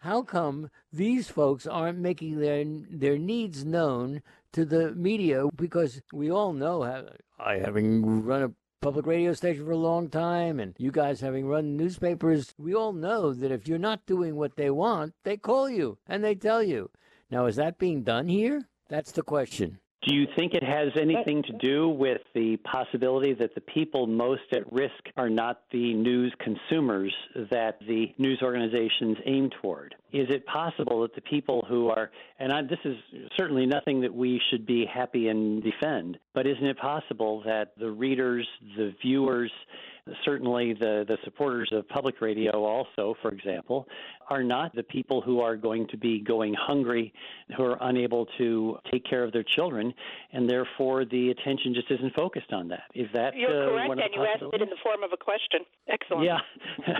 how 0.00 0.22
come 0.22 0.70
these 0.92 1.28
folks 1.28 1.66
aren't 1.66 1.98
making 1.98 2.38
their 2.38 2.64
their 2.90 3.18
needs 3.18 3.64
known 3.64 4.22
to 4.52 4.64
the 4.64 4.92
media? 4.92 5.46
Because 5.54 6.02
we 6.12 6.30
all 6.30 6.52
know, 6.52 6.82
I 7.38 7.58
having 7.58 8.24
run 8.24 8.42
a 8.42 8.52
public 8.80 9.06
radio 9.06 9.34
station 9.34 9.64
for 9.64 9.72
a 9.72 9.76
long 9.76 10.08
time, 10.08 10.58
and 10.58 10.74
you 10.78 10.90
guys 10.90 11.20
having 11.20 11.46
run 11.46 11.76
newspapers, 11.76 12.54
we 12.56 12.74
all 12.74 12.92
know 12.92 13.34
that 13.34 13.52
if 13.52 13.68
you're 13.68 13.78
not 13.78 14.06
doing 14.06 14.36
what 14.36 14.56
they 14.56 14.70
want, 14.70 15.14
they 15.22 15.36
call 15.36 15.68
you 15.68 15.98
and 16.06 16.24
they 16.24 16.34
tell 16.34 16.62
you. 16.62 16.90
Now, 17.30 17.46
is 17.46 17.56
that 17.56 17.78
being 17.78 18.02
done 18.02 18.28
here? 18.28 18.68
That's 18.88 19.12
the 19.12 19.22
question. 19.22 19.78
Do 20.02 20.14
you 20.14 20.26
think 20.34 20.54
it 20.54 20.62
has 20.62 20.88
anything 20.98 21.42
to 21.42 21.52
do 21.58 21.90
with 21.90 22.22
the 22.34 22.56
possibility 22.58 23.34
that 23.34 23.54
the 23.54 23.60
people 23.60 24.06
most 24.06 24.42
at 24.52 24.72
risk 24.72 24.94
are 25.18 25.28
not 25.28 25.60
the 25.72 25.92
news 25.92 26.32
consumers 26.38 27.14
that 27.50 27.78
the 27.86 28.06
news 28.16 28.40
organizations 28.42 29.18
aim 29.26 29.50
toward? 29.60 29.94
Is 30.10 30.26
it 30.30 30.46
possible 30.46 31.02
that 31.02 31.14
the 31.14 31.20
people 31.20 31.66
who 31.68 31.90
are, 31.90 32.10
and 32.38 32.50
I, 32.50 32.62
this 32.62 32.78
is 32.84 32.96
certainly 33.36 33.66
nothing 33.66 34.00
that 34.00 34.14
we 34.14 34.40
should 34.50 34.64
be 34.64 34.86
happy 34.86 35.28
and 35.28 35.62
defend, 35.62 36.18
but 36.32 36.46
isn't 36.46 36.64
it 36.64 36.78
possible 36.78 37.42
that 37.44 37.72
the 37.78 37.90
readers, 37.90 38.48
the 38.78 38.94
viewers, 39.02 39.52
certainly 40.24 40.74
the, 40.74 41.04
the 41.06 41.16
supporters 41.24 41.70
of 41.72 41.88
public 41.88 42.20
radio 42.20 42.64
also, 42.64 43.14
for 43.22 43.30
example, 43.30 43.86
are 44.28 44.42
not 44.42 44.74
the 44.74 44.82
people 44.82 45.20
who 45.20 45.40
are 45.40 45.56
going 45.56 45.86
to 45.88 45.96
be 45.96 46.20
going 46.20 46.54
hungry, 46.54 47.12
who 47.56 47.64
are 47.64 47.78
unable 47.80 48.26
to 48.38 48.78
take 48.90 49.04
care 49.04 49.24
of 49.24 49.32
their 49.32 49.42
children, 49.42 49.92
and 50.32 50.48
therefore 50.48 51.04
the 51.04 51.30
attention 51.30 51.74
just 51.74 51.90
isn't 51.90 52.14
focused 52.14 52.52
on 52.52 52.68
that. 52.68 52.84
Is 52.94 53.08
that 53.14 53.34
You're 53.34 53.50
uh, 53.50 53.70
correct, 53.70 53.88
one 53.88 53.98
of 53.98 54.04
and 54.04 54.14
you 54.14 54.22
asked 54.22 54.54
it 54.54 54.62
in 54.62 54.68
the 54.68 54.76
form 54.82 55.02
of 55.02 55.10
a 55.12 55.16
question. 55.16 55.60
Excellent. 55.88 56.24
Yeah. 56.24 56.38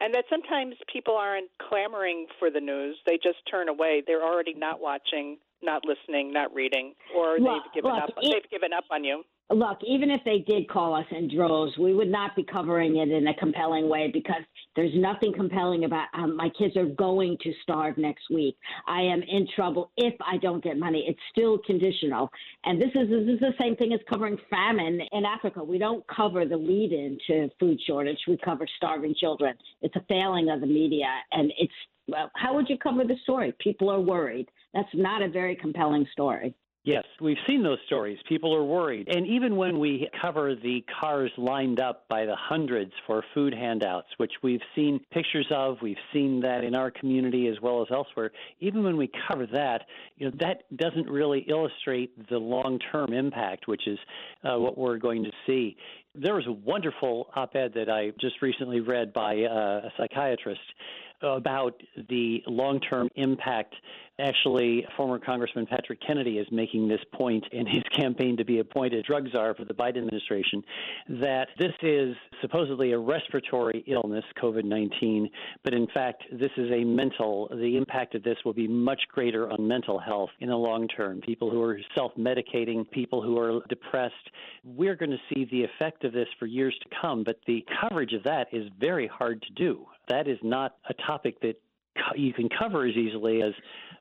and 0.00 0.14
that 0.14 0.24
sometimes 0.28 0.74
people 0.92 1.16
aren't 1.16 1.50
clamoring 1.68 2.26
for 2.38 2.50
the 2.50 2.60
news; 2.60 2.96
they 3.06 3.18
just 3.22 3.38
turn 3.50 3.68
away. 3.68 4.02
They're 4.06 4.24
already 4.24 4.54
not 4.54 4.80
watching, 4.80 5.38
not 5.62 5.82
listening, 5.84 6.32
not 6.32 6.52
reading, 6.54 6.94
or 7.14 7.38
well, 7.40 7.54
they've 7.54 7.74
given 7.74 7.92
look, 7.92 8.02
up. 8.02 8.10
It, 8.20 8.32
they've 8.32 8.50
given 8.50 8.72
up 8.72 8.84
on 8.90 9.04
you. 9.04 9.22
Look, 9.48 9.78
even 9.86 10.10
if 10.10 10.22
they 10.24 10.38
did 10.38 10.68
call 10.68 10.92
us 10.94 11.06
in 11.12 11.32
droves, 11.32 11.78
we 11.78 11.94
would 11.94 12.10
not 12.10 12.34
be 12.34 12.42
covering 12.42 12.96
it 12.96 13.10
in 13.10 13.28
a 13.28 13.34
compelling 13.34 13.88
way 13.88 14.10
because 14.12 14.42
there's 14.74 14.92
nothing 14.94 15.32
compelling 15.32 15.84
about 15.84 16.08
um, 16.14 16.36
my 16.36 16.48
kids 16.58 16.76
are 16.76 16.86
going 16.86 17.36
to 17.42 17.52
starve 17.62 17.96
next 17.96 18.28
week. 18.28 18.56
I 18.88 19.02
am 19.02 19.22
in 19.22 19.46
trouble 19.54 19.92
if 19.96 20.14
I 20.20 20.38
don't 20.38 20.64
get 20.64 20.76
money. 20.78 21.04
It's 21.06 21.20
still 21.30 21.58
conditional, 21.58 22.28
and 22.64 22.82
this 22.82 22.90
is 22.96 23.08
this 23.08 23.34
is 23.34 23.38
the 23.38 23.54
same 23.58 23.76
thing 23.76 23.92
as 23.92 24.00
covering 24.08 24.36
famine 24.50 25.00
in 25.12 25.24
Africa. 25.24 25.62
We 25.62 25.78
don't 25.78 26.04
cover 26.08 26.44
the 26.44 26.56
lead 26.56 26.92
in 26.92 27.16
to 27.28 27.48
food 27.60 27.78
shortage. 27.86 28.18
We 28.26 28.38
cover 28.38 28.66
starving 28.76 29.14
children. 29.14 29.54
It's 29.80 29.94
a 29.94 30.04
failing 30.08 30.50
of 30.50 30.60
the 30.60 30.66
media, 30.66 31.06
and 31.30 31.52
it's 31.56 31.72
well, 32.08 32.32
how 32.34 32.54
would 32.54 32.68
you 32.68 32.78
cover 32.78 33.04
the 33.04 33.16
story? 33.22 33.54
People 33.60 33.90
are 33.90 34.00
worried. 34.00 34.48
That's 34.74 34.88
not 34.92 35.22
a 35.22 35.28
very 35.28 35.54
compelling 35.54 36.06
story. 36.12 36.54
Yes, 36.86 37.02
we've 37.20 37.36
seen 37.48 37.64
those 37.64 37.80
stories. 37.86 38.16
People 38.28 38.54
are 38.54 38.62
worried. 38.62 39.08
And 39.08 39.26
even 39.26 39.56
when 39.56 39.80
we 39.80 40.08
cover 40.22 40.54
the 40.54 40.84
cars 41.00 41.32
lined 41.36 41.80
up 41.80 42.06
by 42.08 42.26
the 42.26 42.36
hundreds 42.36 42.92
for 43.08 43.24
food 43.34 43.52
handouts, 43.52 44.06
which 44.18 44.30
we've 44.40 44.60
seen 44.76 45.00
pictures 45.10 45.48
of, 45.50 45.78
we've 45.82 45.96
seen 46.12 46.38
that 46.42 46.62
in 46.62 46.76
our 46.76 46.92
community 46.92 47.48
as 47.48 47.60
well 47.60 47.82
as 47.82 47.88
elsewhere, 47.90 48.30
even 48.60 48.84
when 48.84 48.96
we 48.96 49.10
cover 49.26 49.48
that, 49.48 49.82
you 50.16 50.30
know, 50.30 50.36
that 50.38 50.62
doesn't 50.76 51.10
really 51.10 51.40
illustrate 51.48 52.28
the 52.30 52.38
long 52.38 52.78
term 52.92 53.12
impact, 53.12 53.66
which 53.66 53.88
is 53.88 53.98
uh, 54.44 54.56
what 54.56 54.78
we're 54.78 54.98
going 54.98 55.24
to 55.24 55.32
see. 55.44 55.76
There 56.14 56.36
was 56.36 56.46
a 56.46 56.52
wonderful 56.52 57.30
op 57.34 57.56
ed 57.56 57.72
that 57.74 57.90
I 57.90 58.12
just 58.20 58.40
recently 58.40 58.78
read 58.78 59.12
by 59.12 59.42
uh, 59.42 59.88
a 59.88 59.92
psychiatrist 59.98 60.60
about 61.22 61.80
the 62.08 62.42
long 62.46 62.80
term 62.80 63.08
impact. 63.16 63.74
Actually, 64.18 64.86
former 64.96 65.18
Congressman 65.18 65.66
Patrick 65.66 66.00
Kennedy 66.06 66.38
is 66.38 66.46
making 66.50 66.88
this 66.88 67.00
point 67.12 67.44
in 67.52 67.66
his 67.66 67.82
campaign 67.94 68.34
to 68.38 68.46
be 68.46 68.60
appointed 68.60 69.04
drug 69.04 69.28
czar 69.30 69.54
for 69.54 69.66
the 69.66 69.74
Biden 69.74 69.98
administration 69.98 70.62
that 71.20 71.48
this 71.58 71.72
is 71.82 72.16
supposedly 72.40 72.92
a 72.92 72.98
respiratory 72.98 73.84
illness, 73.86 74.24
COVID 74.42 74.64
19, 74.64 75.28
but 75.64 75.74
in 75.74 75.86
fact, 75.92 76.24
this 76.32 76.50
is 76.56 76.70
a 76.72 76.82
mental, 76.82 77.48
the 77.50 77.76
impact 77.76 78.14
of 78.14 78.22
this 78.22 78.38
will 78.44 78.54
be 78.54 78.66
much 78.66 79.02
greater 79.12 79.50
on 79.50 79.68
mental 79.68 79.98
health 79.98 80.30
in 80.40 80.48
the 80.48 80.56
long 80.56 80.88
term. 80.88 81.20
People 81.20 81.50
who 81.50 81.62
are 81.62 81.78
self 81.94 82.12
medicating, 82.16 82.90
people 82.90 83.22
who 83.22 83.38
are 83.38 83.60
depressed, 83.68 84.14
we're 84.64 84.96
going 84.96 85.10
to 85.10 85.20
see 85.34 85.46
the 85.50 85.62
effect 85.62 86.04
of 86.04 86.12
this 86.12 86.28
for 86.38 86.46
years 86.46 86.76
to 86.82 86.88
come, 87.02 87.22
but 87.22 87.38
the 87.46 87.64
coverage 87.82 88.14
of 88.14 88.22
that 88.24 88.46
is 88.52 88.66
very 88.80 89.06
hard 89.06 89.42
to 89.42 89.52
do 89.52 89.86
that 90.08 90.28
is 90.28 90.38
not 90.42 90.76
a 90.88 90.94
topic 90.94 91.40
that 91.40 91.60
you 92.14 92.32
can 92.32 92.48
cover 92.48 92.86
as 92.86 92.94
easily 92.94 93.42
as 93.42 93.52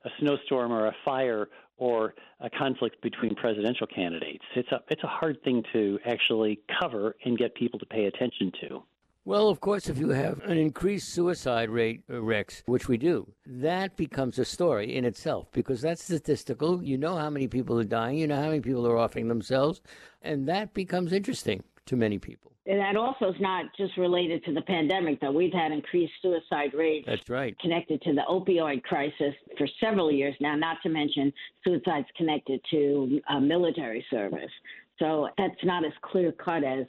a 0.04 0.10
snowstorm 0.20 0.72
or 0.72 0.88
a 0.88 0.96
fire 1.04 1.50
or 1.78 2.14
a 2.40 2.50
conflict 2.50 3.02
between 3.02 3.36
presidential 3.36 3.88
candidates. 3.88 4.44
It's 4.56 4.72
a 4.72 4.82
it's 4.90 5.04
a 5.04 5.08
hard 5.08 5.42
thing 5.44 5.64
to 5.74 6.00
actually 6.06 6.60
cover 6.80 7.16
and 7.26 7.38
get 7.38 7.56
people 7.56 7.80
to 7.80 7.86
pay 7.86 8.06
attention 8.06 8.52
to. 8.62 8.84
Well, 9.28 9.50
of 9.50 9.60
course, 9.60 9.90
if 9.90 9.98
you 9.98 10.10
have 10.10 10.40
an 10.44 10.60
increased 10.60 11.10
suicide 11.10 11.72
rate, 11.72 12.04
uh, 12.12 12.22
Rex, 12.22 12.62
which 12.68 12.88
we 12.88 12.96
do, 12.96 13.28
that 13.48 13.98
becomes 13.98 14.38
a 14.38 14.46
story 14.46 14.96
in 14.96 15.04
itself 15.04 15.48
because 15.52 15.82
that's 15.82 16.04
statistical. 16.04 16.84
You 16.84 17.00
know 17.00 17.16
how 17.18 17.32
many 17.32 17.48
people 17.48 17.80
are 17.80 17.84
dying, 17.84 18.20
you 18.20 18.28
know 18.28 18.36
how 18.36 18.50
many 18.50 18.60
people 18.60 18.86
are 18.86 19.00
offing 19.00 19.28
themselves, 19.28 19.82
and 20.22 20.48
that 20.48 20.76
becomes 20.76 21.12
interesting 21.12 21.64
to 21.88 21.96
many 21.96 22.20
people. 22.20 22.55
And 22.68 22.80
that 22.80 22.96
also 22.96 23.30
is 23.30 23.40
not 23.40 23.66
just 23.78 23.96
related 23.96 24.44
to 24.46 24.54
the 24.54 24.62
pandemic, 24.62 25.22
though. 25.22 25.32
We've 25.32 25.54
had 25.54 25.72
increased 25.72 26.14
suicide 26.22 26.74
rates. 26.74 27.06
That's 27.08 27.30
right. 27.30 27.58
Connected 27.60 28.02
to 28.04 28.14
the 28.14 28.24
opioid 28.28 28.82
crisis 28.84 29.36
for 29.58 29.68
several 29.80 30.12
years 30.12 30.36
now, 30.40 30.56
not 30.56 30.78
to 30.84 30.90
mention 30.90 31.32
suicides 31.64 32.08
connected 32.18 32.60
to 32.72 33.22
uh, 33.30 33.40
military 33.40 34.04
service. 34.10 34.52
So 34.98 35.30
that's 35.38 35.64
not 35.64 35.86
as 35.86 35.92
clear 36.02 36.32
cut 36.32 36.64
as 36.64 36.86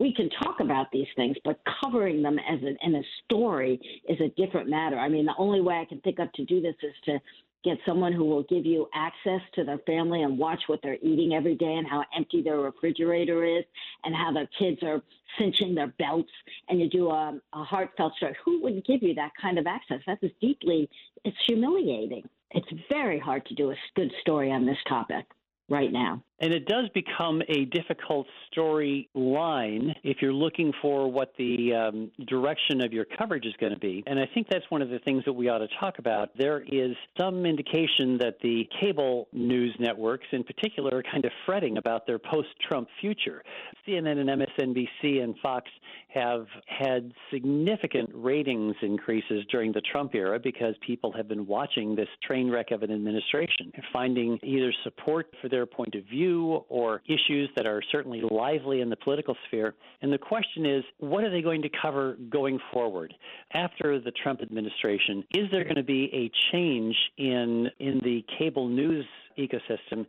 we 0.00 0.12
can 0.12 0.28
talk 0.42 0.58
about 0.58 0.90
these 0.90 1.06
things, 1.14 1.36
but 1.44 1.60
covering 1.80 2.22
them 2.22 2.38
as 2.38 2.60
an, 2.62 2.76
in 2.82 2.96
a 2.96 3.02
story 3.24 3.80
is 4.08 4.18
a 4.20 4.28
different 4.30 4.68
matter. 4.68 4.98
I 4.98 5.08
mean, 5.08 5.26
the 5.26 5.34
only 5.38 5.60
way 5.60 5.74
I 5.74 5.84
can 5.84 6.00
think 6.00 6.18
of 6.18 6.32
to 6.32 6.44
do 6.44 6.60
this 6.60 6.74
is 6.82 6.94
to 7.04 7.20
get 7.64 7.78
someone 7.86 8.12
who 8.12 8.24
will 8.24 8.42
give 8.44 8.66
you 8.66 8.88
access 8.94 9.40
to 9.54 9.64
their 9.64 9.78
family 9.78 10.22
and 10.22 10.38
watch 10.38 10.62
what 10.66 10.80
they're 10.82 10.98
eating 11.02 11.34
every 11.34 11.54
day 11.54 11.74
and 11.74 11.86
how 11.86 12.04
empty 12.16 12.42
their 12.42 12.58
refrigerator 12.58 13.44
is 13.44 13.64
and 14.04 14.14
how 14.14 14.32
their 14.32 14.48
kids 14.58 14.82
are 14.82 15.02
cinching 15.38 15.74
their 15.74 15.88
belts 15.98 16.30
and 16.68 16.80
you 16.80 16.88
do 16.88 17.10
a, 17.10 17.38
a 17.52 17.64
heartfelt 17.64 18.14
story. 18.16 18.36
Who 18.44 18.62
would 18.62 18.84
give 18.84 19.02
you 19.02 19.14
that 19.14 19.32
kind 19.40 19.58
of 19.58 19.66
access? 19.66 20.00
That 20.06 20.18
is 20.22 20.30
deeply 20.40 20.88
it's 21.24 21.36
humiliating. 21.46 22.28
It's 22.50 22.68
very 22.88 23.18
hard 23.18 23.46
to 23.46 23.54
do 23.54 23.70
a 23.70 23.76
good 23.94 24.12
story 24.20 24.50
on 24.50 24.66
this 24.66 24.78
topic 24.88 25.24
right 25.68 25.92
now 25.92 26.22
and 26.42 26.52
it 26.52 26.66
does 26.66 26.88
become 26.92 27.40
a 27.48 27.66
difficult 27.66 28.26
storyline 28.52 29.94
if 30.02 30.16
you're 30.20 30.32
looking 30.32 30.72
for 30.82 31.10
what 31.10 31.32
the 31.38 31.72
um, 31.72 32.10
direction 32.26 32.82
of 32.82 32.92
your 32.92 33.06
coverage 33.16 33.46
is 33.46 33.54
going 33.60 33.72
to 33.72 33.78
be. 33.78 34.02
And 34.08 34.18
I 34.18 34.28
think 34.34 34.48
that's 34.50 34.64
one 34.68 34.82
of 34.82 34.90
the 34.90 34.98
things 34.98 35.22
that 35.24 35.32
we 35.32 35.48
ought 35.48 35.58
to 35.58 35.68
talk 35.78 36.00
about. 36.00 36.30
There 36.36 36.60
is 36.62 36.96
some 37.18 37.46
indication 37.46 38.18
that 38.18 38.38
the 38.42 38.64
cable 38.80 39.28
news 39.32 39.72
networks, 39.78 40.26
in 40.32 40.42
particular, 40.42 40.98
are 40.98 41.02
kind 41.04 41.24
of 41.24 41.30
fretting 41.46 41.78
about 41.78 42.08
their 42.08 42.18
post 42.18 42.48
Trump 42.68 42.88
future. 43.00 43.44
CNN 43.86 44.18
and 44.18 44.28
MSNBC 44.28 45.22
and 45.22 45.36
Fox 45.40 45.70
have 46.08 46.46
had 46.66 47.12
significant 47.32 48.10
ratings 48.12 48.74
increases 48.82 49.44
during 49.50 49.72
the 49.72 49.80
Trump 49.92 50.14
era 50.14 50.40
because 50.40 50.74
people 50.84 51.12
have 51.12 51.28
been 51.28 51.46
watching 51.46 51.94
this 51.94 52.08
train 52.26 52.50
wreck 52.50 52.72
of 52.72 52.82
an 52.82 52.90
administration 52.90 53.72
finding 53.92 54.38
either 54.42 54.72
support 54.82 55.32
for 55.40 55.48
their 55.48 55.66
point 55.66 55.94
of 55.94 56.04
view 56.04 56.31
or 56.68 57.02
issues 57.06 57.50
that 57.56 57.66
are 57.66 57.82
certainly 57.90 58.22
lively 58.30 58.80
in 58.80 58.90
the 58.90 58.96
political 58.96 59.36
sphere. 59.46 59.74
And 60.00 60.12
the 60.12 60.18
question 60.18 60.66
is, 60.66 60.84
what 60.98 61.24
are 61.24 61.30
they 61.30 61.42
going 61.42 61.62
to 61.62 61.70
cover 61.80 62.16
going 62.30 62.58
forward 62.72 63.14
after 63.52 64.00
the 64.00 64.12
Trump 64.22 64.42
administration? 64.42 65.24
Is 65.34 65.50
there 65.50 65.64
going 65.64 65.76
to 65.76 65.82
be 65.82 66.10
a 66.12 66.30
change 66.52 66.96
in 67.18 67.68
in 67.78 68.00
the 68.04 68.24
cable 68.38 68.68
news 68.68 69.04
ecosystem 69.38 70.06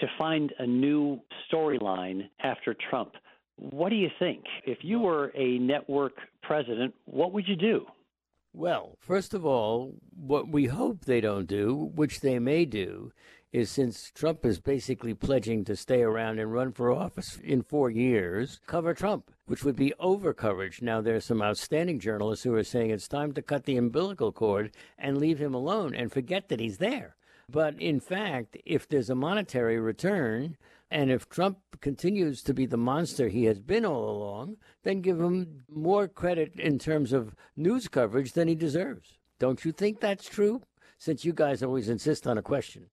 to 0.00 0.06
find 0.18 0.52
a 0.58 0.66
new 0.66 1.20
storyline 1.50 2.28
after 2.42 2.74
Trump? 2.90 3.12
What 3.56 3.90
do 3.90 3.96
you 3.96 4.08
think? 4.18 4.44
If 4.64 4.78
you 4.82 5.00
were 5.00 5.32
a 5.34 5.58
network 5.58 6.12
president, 6.42 6.94
what 7.06 7.32
would 7.32 7.48
you 7.48 7.56
do? 7.56 7.86
Well, 8.54 8.96
first 9.00 9.34
of 9.34 9.44
all, 9.44 9.94
what 10.16 10.48
we 10.48 10.66
hope 10.66 11.04
they 11.04 11.20
don't 11.20 11.46
do, 11.46 11.90
which 11.94 12.20
they 12.20 12.38
may 12.38 12.64
do, 12.64 13.12
is 13.52 13.70
since 13.70 14.10
Trump 14.10 14.44
is 14.44 14.60
basically 14.60 15.14
pledging 15.14 15.64
to 15.64 15.74
stay 15.74 16.02
around 16.02 16.38
and 16.38 16.52
run 16.52 16.72
for 16.72 16.90
office 16.90 17.38
in 17.42 17.62
four 17.62 17.88
years, 17.88 18.60
cover 18.66 18.92
Trump, 18.92 19.30
which 19.46 19.64
would 19.64 19.76
be 19.76 19.94
over 19.98 20.34
coverage. 20.34 20.82
Now, 20.82 21.00
there's 21.00 21.24
some 21.24 21.40
outstanding 21.40 21.98
journalists 21.98 22.44
who 22.44 22.54
are 22.54 22.64
saying 22.64 22.90
it's 22.90 23.08
time 23.08 23.32
to 23.32 23.42
cut 23.42 23.64
the 23.64 23.78
umbilical 23.78 24.32
cord 24.32 24.74
and 24.98 25.16
leave 25.16 25.38
him 25.38 25.54
alone 25.54 25.94
and 25.94 26.12
forget 26.12 26.48
that 26.48 26.60
he's 26.60 26.78
there. 26.78 27.16
But 27.50 27.80
in 27.80 28.00
fact, 28.00 28.58
if 28.66 28.86
there's 28.86 29.08
a 29.08 29.14
monetary 29.14 29.80
return, 29.80 30.58
and 30.90 31.10
if 31.10 31.28
Trump 31.30 31.58
continues 31.80 32.42
to 32.42 32.52
be 32.52 32.66
the 32.66 32.76
monster 32.76 33.28
he 33.28 33.44
has 33.44 33.60
been 33.60 33.86
all 33.86 34.10
along, 34.10 34.56
then 34.82 35.00
give 35.00 35.18
him 35.18 35.64
more 35.70 36.08
credit 36.08 36.52
in 36.58 36.78
terms 36.78 37.14
of 37.14 37.34
news 37.56 37.88
coverage 37.88 38.32
than 38.32 38.48
he 38.48 38.54
deserves. 38.54 39.18
Don't 39.38 39.64
you 39.64 39.72
think 39.72 40.00
that's 40.00 40.28
true? 40.28 40.60
Since 40.98 41.24
you 41.24 41.32
guys 41.32 41.62
always 41.62 41.88
insist 41.88 42.26
on 42.26 42.36
a 42.36 42.42
question. 42.42 42.86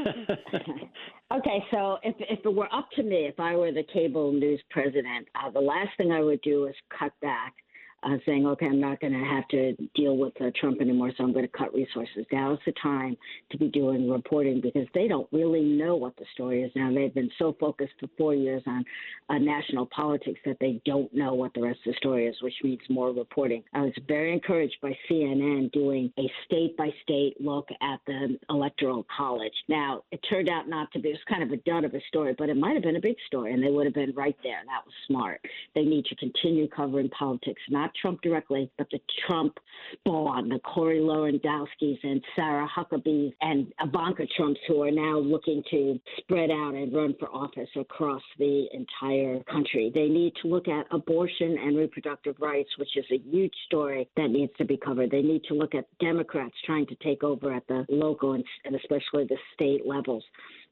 okay, 1.32 1.64
so 1.70 1.98
if 2.02 2.14
if 2.18 2.44
it 2.44 2.54
were 2.54 2.72
up 2.72 2.88
to 2.96 3.02
me, 3.02 3.26
if 3.26 3.38
I 3.38 3.56
were 3.56 3.72
the 3.72 3.84
cable 3.92 4.32
news 4.32 4.60
president, 4.70 5.28
uh, 5.34 5.50
the 5.50 5.60
last 5.60 5.90
thing 5.96 6.12
I 6.12 6.20
would 6.20 6.40
do 6.42 6.66
is 6.66 6.74
cut 6.98 7.12
back 7.20 7.54
uh, 8.02 8.16
saying, 8.24 8.46
okay, 8.46 8.66
I'm 8.66 8.80
not 8.80 9.00
going 9.00 9.12
to 9.12 9.24
have 9.24 9.46
to 9.48 9.74
deal 9.94 10.16
with 10.16 10.32
uh, 10.40 10.50
Trump 10.58 10.80
anymore, 10.80 11.12
so 11.16 11.24
I'm 11.24 11.32
going 11.32 11.46
to 11.46 11.56
cut 11.56 11.74
resources. 11.74 12.24
Now 12.32 12.54
is 12.54 12.58
the 12.66 12.72
time 12.82 13.16
to 13.50 13.58
be 13.58 13.68
doing 13.68 14.10
reporting 14.10 14.60
because 14.60 14.86
they 14.94 15.08
don't 15.08 15.28
really 15.32 15.62
know 15.62 15.96
what 15.96 16.16
the 16.16 16.24
story 16.32 16.62
is 16.62 16.72
now. 16.74 16.92
They've 16.92 17.14
been 17.14 17.30
so 17.38 17.56
focused 17.60 17.92
for 18.00 18.08
four 18.16 18.34
years 18.34 18.62
on 18.66 18.84
uh, 19.28 19.38
national 19.38 19.86
politics 19.86 20.40
that 20.44 20.56
they 20.60 20.80
don't 20.84 21.12
know 21.14 21.34
what 21.34 21.52
the 21.54 21.62
rest 21.62 21.80
of 21.86 21.92
the 21.92 21.96
story 21.98 22.26
is, 22.26 22.36
which 22.42 22.54
means 22.62 22.80
more 22.88 23.10
reporting. 23.12 23.62
I 23.74 23.82
was 23.82 23.92
very 24.08 24.32
encouraged 24.32 24.76
by 24.82 24.96
CNN 25.08 25.72
doing 25.72 26.12
a 26.18 26.30
state 26.46 26.76
by 26.76 26.90
state 27.02 27.40
look 27.40 27.68
at 27.82 28.00
the 28.06 28.38
Electoral 28.48 29.06
College. 29.14 29.52
Now, 29.68 30.02
it 30.10 30.20
turned 30.28 30.48
out 30.48 30.68
not 30.68 30.90
to 30.92 30.98
be, 30.98 31.10
it 31.10 31.12
was 31.12 31.20
kind 31.28 31.42
of 31.42 31.50
a 31.50 31.56
dud 31.58 31.84
of 31.84 31.94
a 31.94 32.00
story, 32.08 32.34
but 32.36 32.48
it 32.48 32.56
might 32.56 32.74
have 32.74 32.82
been 32.82 32.96
a 32.96 33.00
big 33.00 33.16
story, 33.26 33.52
and 33.52 33.62
they 33.62 33.70
would 33.70 33.86
have 33.86 33.94
been 33.94 34.12
right 34.14 34.36
there. 34.42 34.60
That 34.66 34.84
was 34.84 34.94
smart. 35.06 35.40
They 35.74 35.82
need 35.82 36.04
to 36.06 36.16
continue 36.16 36.68
covering 36.68 37.10
politics, 37.10 37.62
not 37.68 37.89
not 37.90 38.00
Trump 38.00 38.20
directly, 38.22 38.70
but 38.78 38.88
the 38.90 39.00
Trump 39.26 39.58
spawn, 39.98 40.48
the 40.48 40.58
Corey 40.60 41.00
Lewandowskis 41.00 41.98
and 42.02 42.22
Sarah 42.36 42.68
Huckabees 42.68 43.32
and 43.40 43.72
Ivanka 43.82 44.26
Trumps, 44.36 44.60
who 44.68 44.82
are 44.82 44.90
now 44.90 45.18
looking 45.18 45.62
to 45.70 45.98
spread 46.18 46.50
out 46.50 46.74
and 46.74 46.92
run 46.92 47.14
for 47.18 47.28
office 47.30 47.68
across 47.76 48.22
the 48.38 48.66
entire 48.72 49.42
country. 49.44 49.90
They 49.94 50.08
need 50.08 50.32
to 50.42 50.48
look 50.48 50.68
at 50.68 50.86
abortion 50.90 51.58
and 51.58 51.76
reproductive 51.76 52.36
rights, 52.38 52.70
which 52.78 52.96
is 52.96 53.04
a 53.10 53.18
huge 53.18 53.54
story 53.66 54.08
that 54.16 54.28
needs 54.28 54.52
to 54.58 54.64
be 54.64 54.76
covered. 54.76 55.10
They 55.10 55.22
need 55.22 55.44
to 55.44 55.54
look 55.54 55.74
at 55.74 55.86
Democrats 56.00 56.54
trying 56.64 56.86
to 56.86 56.94
take 56.96 57.24
over 57.24 57.52
at 57.52 57.66
the 57.68 57.84
local 57.88 58.34
and, 58.34 58.44
and 58.64 58.76
especially 58.76 59.24
the 59.24 59.36
state 59.54 59.86
levels. 59.86 60.24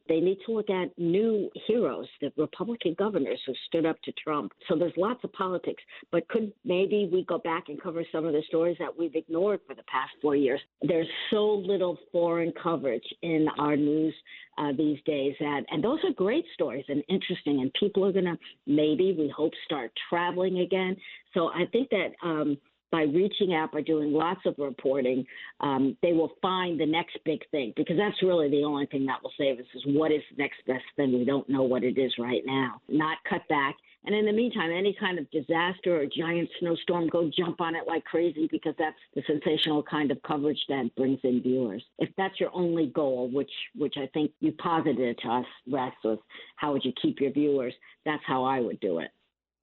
They 0.08 0.20
need 0.20 0.38
to 0.46 0.52
look 0.52 0.70
at 0.70 0.96
new 0.98 1.50
heroes, 1.66 2.06
the 2.20 2.32
Republican 2.36 2.94
governors 2.98 3.40
who 3.46 3.52
stood 3.66 3.86
up 3.86 4.00
to 4.02 4.12
Trump. 4.12 4.52
So 4.68 4.76
there's 4.76 4.92
lots 4.96 5.22
of 5.24 5.32
politics, 5.32 5.82
but 6.10 6.26
could 6.28 6.52
maybe 6.64 7.08
we 7.12 7.24
go 7.24 7.38
back 7.38 7.64
and 7.68 7.80
cover 7.80 8.02
some 8.10 8.24
of 8.24 8.32
the 8.32 8.42
stories 8.48 8.76
that 8.80 8.96
we've 8.98 9.14
ignored 9.14 9.60
for 9.66 9.74
the 9.74 9.82
past 9.84 10.10
four 10.22 10.34
years? 10.34 10.60
There's 10.82 11.08
so 11.30 11.44
little 11.44 11.98
foreign 12.10 12.52
coverage 12.62 13.06
in 13.22 13.46
our 13.58 13.76
news 13.76 14.14
uh, 14.58 14.72
these 14.76 14.98
days 15.04 15.34
that, 15.40 15.62
and 15.70 15.82
those 15.84 15.98
are 16.04 16.12
great 16.12 16.44
stories 16.54 16.84
and 16.88 17.02
interesting, 17.08 17.60
and 17.60 17.72
people 17.78 18.04
are 18.04 18.12
going 18.12 18.24
to 18.24 18.38
maybe, 18.66 19.14
we 19.16 19.32
hope, 19.34 19.52
start 19.64 19.92
traveling 20.08 20.60
again. 20.60 20.96
So 21.34 21.48
I 21.48 21.66
think 21.70 21.90
that 21.90 22.12
um, 22.22 22.58
by 22.90 23.02
reaching 23.02 23.54
out, 23.54 23.72
by 23.72 23.82
doing 23.82 24.12
lots 24.12 24.40
of 24.46 24.54
reporting, 24.58 25.24
um, 25.60 25.96
they 26.02 26.12
will 26.12 26.32
find 26.40 26.80
the 26.80 26.86
next 26.86 27.18
big 27.24 27.40
thing 27.50 27.72
because 27.76 27.96
that's 27.96 28.22
really 28.22 28.48
the 28.48 28.64
only 28.64 28.86
thing 28.86 29.06
that 29.06 29.22
will 29.22 29.32
save 29.38 29.58
us 29.58 29.66
is 29.74 29.82
what 29.86 30.10
is 30.10 30.22
the 30.30 30.42
next 30.42 30.58
best 30.66 30.84
thing. 30.96 31.12
We 31.12 31.24
don't 31.24 31.48
know 31.48 31.62
what 31.62 31.84
it 31.84 31.98
is 31.98 32.12
right 32.18 32.42
now. 32.44 32.80
Not 32.88 33.18
cut 33.28 33.46
back. 33.48 33.76
And 34.04 34.14
in 34.14 34.24
the 34.24 34.32
meantime, 34.32 34.70
any 34.70 34.96
kind 34.98 35.18
of 35.18 35.30
disaster 35.30 36.00
or 36.00 36.06
giant 36.06 36.48
snowstorm, 36.60 37.08
go 37.08 37.30
jump 37.36 37.60
on 37.60 37.74
it 37.74 37.86
like 37.86 38.04
crazy 38.04 38.48
because 38.50 38.74
that's 38.78 38.96
the 39.14 39.22
sensational 39.26 39.82
kind 39.82 40.10
of 40.10 40.22
coverage 40.22 40.60
that 40.68 40.94
brings 40.96 41.18
in 41.24 41.42
viewers. 41.42 41.84
If 41.98 42.08
that's 42.16 42.38
your 42.38 42.50
only 42.54 42.86
goal, 42.86 43.28
which 43.30 43.50
which 43.76 43.96
I 43.98 44.06
think 44.14 44.30
you 44.40 44.52
posited 44.52 45.18
to 45.18 45.28
us, 45.28 45.46
Rex, 45.70 45.94
was 46.04 46.18
how 46.56 46.72
would 46.72 46.84
you 46.84 46.92
keep 47.02 47.20
your 47.20 47.32
viewers? 47.32 47.74
That's 48.06 48.22
how 48.26 48.44
I 48.44 48.60
would 48.60 48.80
do 48.80 49.00
it. 49.00 49.10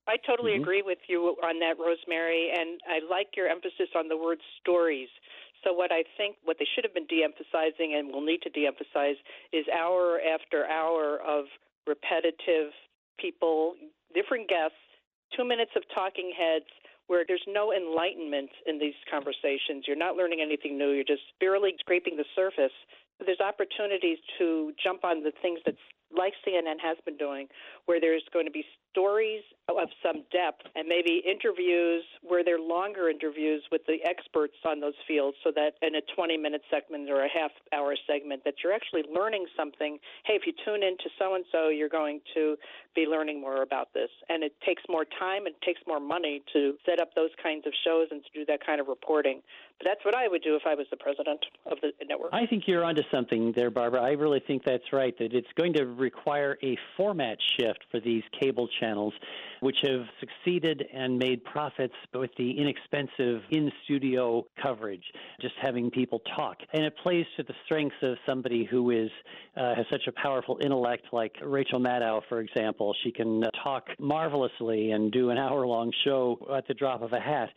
I 0.08 0.18
totally 0.22 0.54
mm-hmm. 0.54 0.62
agree 0.62 0.84
with 0.86 1.00
you 1.08 1.36
on 1.42 1.60
that, 1.60 1.82
Rosemary, 1.82 2.54
and 2.54 2.80
I 2.86 3.02
like 3.10 3.34
your 3.36 3.48
emphasis 3.48 3.90
on 3.96 4.08
the 4.08 4.18
word 4.18 4.38
stories. 4.62 5.10
So 5.64 5.74
what 5.74 5.92
I 5.92 6.04
think 6.16 6.38
what 6.44 6.58
they 6.60 6.68
should 6.76 6.86
have 6.86 6.94
been 6.94 7.08
de-emphasizing 7.08 7.98
and 7.98 8.14
will 8.14 8.22
need 8.22 8.42
to 8.44 8.50
de-emphasize 8.54 9.18
is 9.52 9.66
hour 9.74 10.22
after 10.22 10.66
hour 10.70 11.18
of 11.26 11.46
repetitive 11.88 12.70
people, 13.18 13.74
different 14.14 14.48
guests, 14.48 14.78
two 15.36 15.44
minutes 15.44 15.72
of 15.76 15.82
talking 15.94 16.32
heads 16.38 16.70
where 17.08 17.26
there's 17.28 17.46
no 17.48 17.74
enlightenment 17.74 18.50
in 18.66 18.80
these 18.80 18.98
conversations. 19.10 19.86
You're 19.86 19.98
not 19.98 20.16
learning 20.16 20.42
anything 20.42 20.78
new. 20.78 20.90
You're 20.90 21.06
just 21.06 21.26
barely 21.40 21.74
scraping 21.80 22.18
the 22.18 22.26
surface. 22.36 22.74
There's 23.24 23.40
opportunities 23.40 24.18
to 24.38 24.74
jump 24.82 25.06
on 25.06 25.24
the 25.24 25.32
things 25.42 25.60
that 25.66 25.76
like 26.18 26.34
CNN 26.48 26.80
has 26.82 26.98
been 27.06 27.18
doing, 27.18 27.48
where 27.86 28.00
there's 28.00 28.24
going 28.34 28.46
to 28.46 28.52
be 28.52 28.66
stories 28.96 29.44
of 29.68 29.90
some 30.02 30.24
depth 30.32 30.64
and 30.76 30.88
maybe 30.88 31.22
interviews 31.28 32.04
where 32.22 32.44
they're 32.44 32.60
longer 32.60 33.10
interviews 33.10 33.64
with 33.72 33.82
the 33.88 33.98
experts 34.06 34.56
on 34.64 34.80
those 34.80 34.96
fields 35.08 35.36
so 35.44 35.52
that 35.54 35.74
in 35.82 35.96
a 35.96 36.02
20 36.16 36.38
minute 36.38 36.62
segment 36.72 37.10
or 37.10 37.26
a 37.26 37.28
half 37.28 37.52
hour 37.74 37.96
segment 38.08 38.42
that 38.46 38.54
you're 38.64 38.72
actually 38.72 39.04
learning 39.14 39.46
something. 39.58 39.98
Hey 40.24 40.34
if 40.34 40.44
you 40.46 40.54
tune 40.64 40.84
in 40.84 40.96
to 41.04 41.10
so 41.20 41.36
and 41.36 41.44
so 41.52 41.70
you're 41.70 41.90
going 41.90 42.22
to 42.36 42.56
be 42.96 43.06
learning 43.06 43.42
more 43.42 43.64
about 43.64 43.94
this. 43.94 44.10
And 44.30 44.44
it 44.44 44.54
takes 44.66 44.84
more 44.88 45.04
time 45.04 45.46
and 45.46 45.56
it 45.56 45.62
takes 45.66 45.82
more 45.86 46.00
money 46.00 46.42
to 46.54 46.76
set 46.86 47.02
up 47.02 47.14
those 47.16 47.32
kinds 47.42 47.68
of 47.68 47.74
shows 47.84 48.08
and 48.12 48.24
to 48.24 48.30
do 48.40 48.46
that 48.46 48.66
kind 48.66 48.80
of 48.80 48.88
reporting 48.88 49.42
that's 49.84 50.04
what 50.06 50.16
I 50.16 50.28
would 50.28 50.42
do 50.42 50.56
if 50.56 50.64
I 50.66 50.76
was 50.76 50.88
the 50.90 50.98
president 50.98 51.40
of 51.66 51.78
the 51.82 51.92
network 52.08 52.34
I 52.34 52.46
think 52.46 52.64
you're 52.68 52.84
onto 52.84 53.04
something 53.12 53.54
there 53.56 53.70
Barbara 53.70 54.02
I 54.02 54.12
really 54.12 54.42
think 54.46 54.64
that's 54.66 54.92
right 54.94 55.18
that 55.20 55.34
it's 55.34 55.48
going 55.58 55.74
to 55.74 55.86
require 55.86 56.58
a 56.64 56.78
format 56.98 57.38
shift 57.58 57.80
for 57.92 58.00
these 58.00 58.24
cable 58.40 58.68
channels, 58.80 59.14
which 59.62 59.78
have 59.84 60.06
succeeded 60.20 60.84
and 60.94 61.18
made 61.18 61.44
profits 61.44 61.94
with 62.14 62.32
the 62.38 62.58
inexpensive 62.58 63.42
in 63.52 63.72
studio 63.84 64.46
coverage, 64.62 65.04
just 65.42 65.56
having 65.62 65.90
people 65.90 66.22
talk. 66.36 66.58
And 66.74 66.84
it 66.84 66.94
plays 67.02 67.26
to 67.38 67.44
the 67.44 67.54
strengths 67.66 67.96
of 68.02 68.18
somebody 68.26 68.68
who 68.70 68.92
is 68.92 69.10
uh, 69.58 69.76
has 69.76 69.86
such 69.92 70.04
a 70.08 70.12
powerful 70.12 70.60
intellect, 70.62 71.08
like 71.12 71.34
Rachel 71.44 71.80
Maddow, 71.80 72.22
for 72.30 72.42
example. 72.42 72.94
She 73.04 73.12
can 73.12 73.44
uh, 73.44 73.50
talk 73.64 73.88
marvelously 74.00 74.92
and 74.92 75.12
do 75.12 75.30
an 75.30 75.38
hour 75.38 75.66
long 75.66 75.92
show 76.06 76.38
at 76.56 76.68
the 76.68 76.74
drop 76.74 77.02
of 77.02 77.14
a 77.14 77.20
hat 77.20 77.50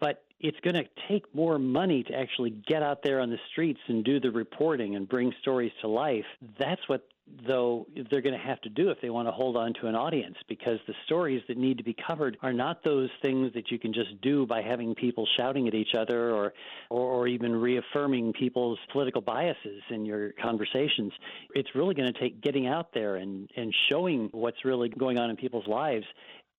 but 0.00 0.24
it's 0.40 0.58
going 0.60 0.74
to 0.74 0.84
take 1.08 1.32
more 1.34 1.58
money 1.58 2.02
to 2.04 2.14
actually 2.14 2.50
get 2.50 2.82
out 2.82 3.02
there 3.02 3.20
on 3.20 3.30
the 3.30 3.38
streets 3.52 3.80
and 3.88 4.04
do 4.04 4.18
the 4.18 4.30
reporting 4.30 4.96
and 4.96 5.08
bring 5.08 5.32
stories 5.42 5.72
to 5.82 5.88
life. 5.88 6.24
That's 6.58 6.80
what 6.88 7.06
though 7.46 7.86
they're 8.10 8.20
going 8.20 8.38
to 8.38 8.44
have 8.44 8.60
to 8.62 8.68
do 8.68 8.90
if 8.90 9.00
they 9.00 9.10
want 9.10 9.28
to 9.28 9.32
hold 9.32 9.56
on 9.56 9.72
to 9.74 9.86
an 9.86 9.94
audience 9.94 10.36
because 10.48 10.78
the 10.86 10.94
stories 11.04 11.42
that 11.48 11.56
need 11.56 11.78
to 11.78 11.84
be 11.84 11.94
covered 12.06 12.36
are 12.42 12.52
not 12.52 12.82
those 12.84 13.08
things 13.22 13.52
that 13.54 13.70
you 13.70 13.78
can 13.78 13.92
just 13.92 14.20
do 14.20 14.46
by 14.46 14.60
having 14.60 14.94
people 14.94 15.26
shouting 15.36 15.68
at 15.68 15.74
each 15.74 15.94
other 15.96 16.32
or 16.32 16.52
or, 16.88 17.28
even 17.28 17.54
reaffirming 17.54 18.32
people's 18.32 18.78
political 18.92 19.20
biases 19.20 19.82
in 19.90 20.04
your 20.04 20.32
conversations 20.42 21.12
it's 21.54 21.68
really 21.74 21.94
going 21.94 22.12
to 22.12 22.18
take 22.18 22.40
getting 22.40 22.66
out 22.66 22.92
there 22.92 23.16
and 23.16 23.48
and 23.56 23.74
showing 23.88 24.28
what's 24.32 24.64
really 24.64 24.88
going 24.88 25.18
on 25.18 25.30
in 25.30 25.36
people's 25.36 25.66
lives 25.66 26.06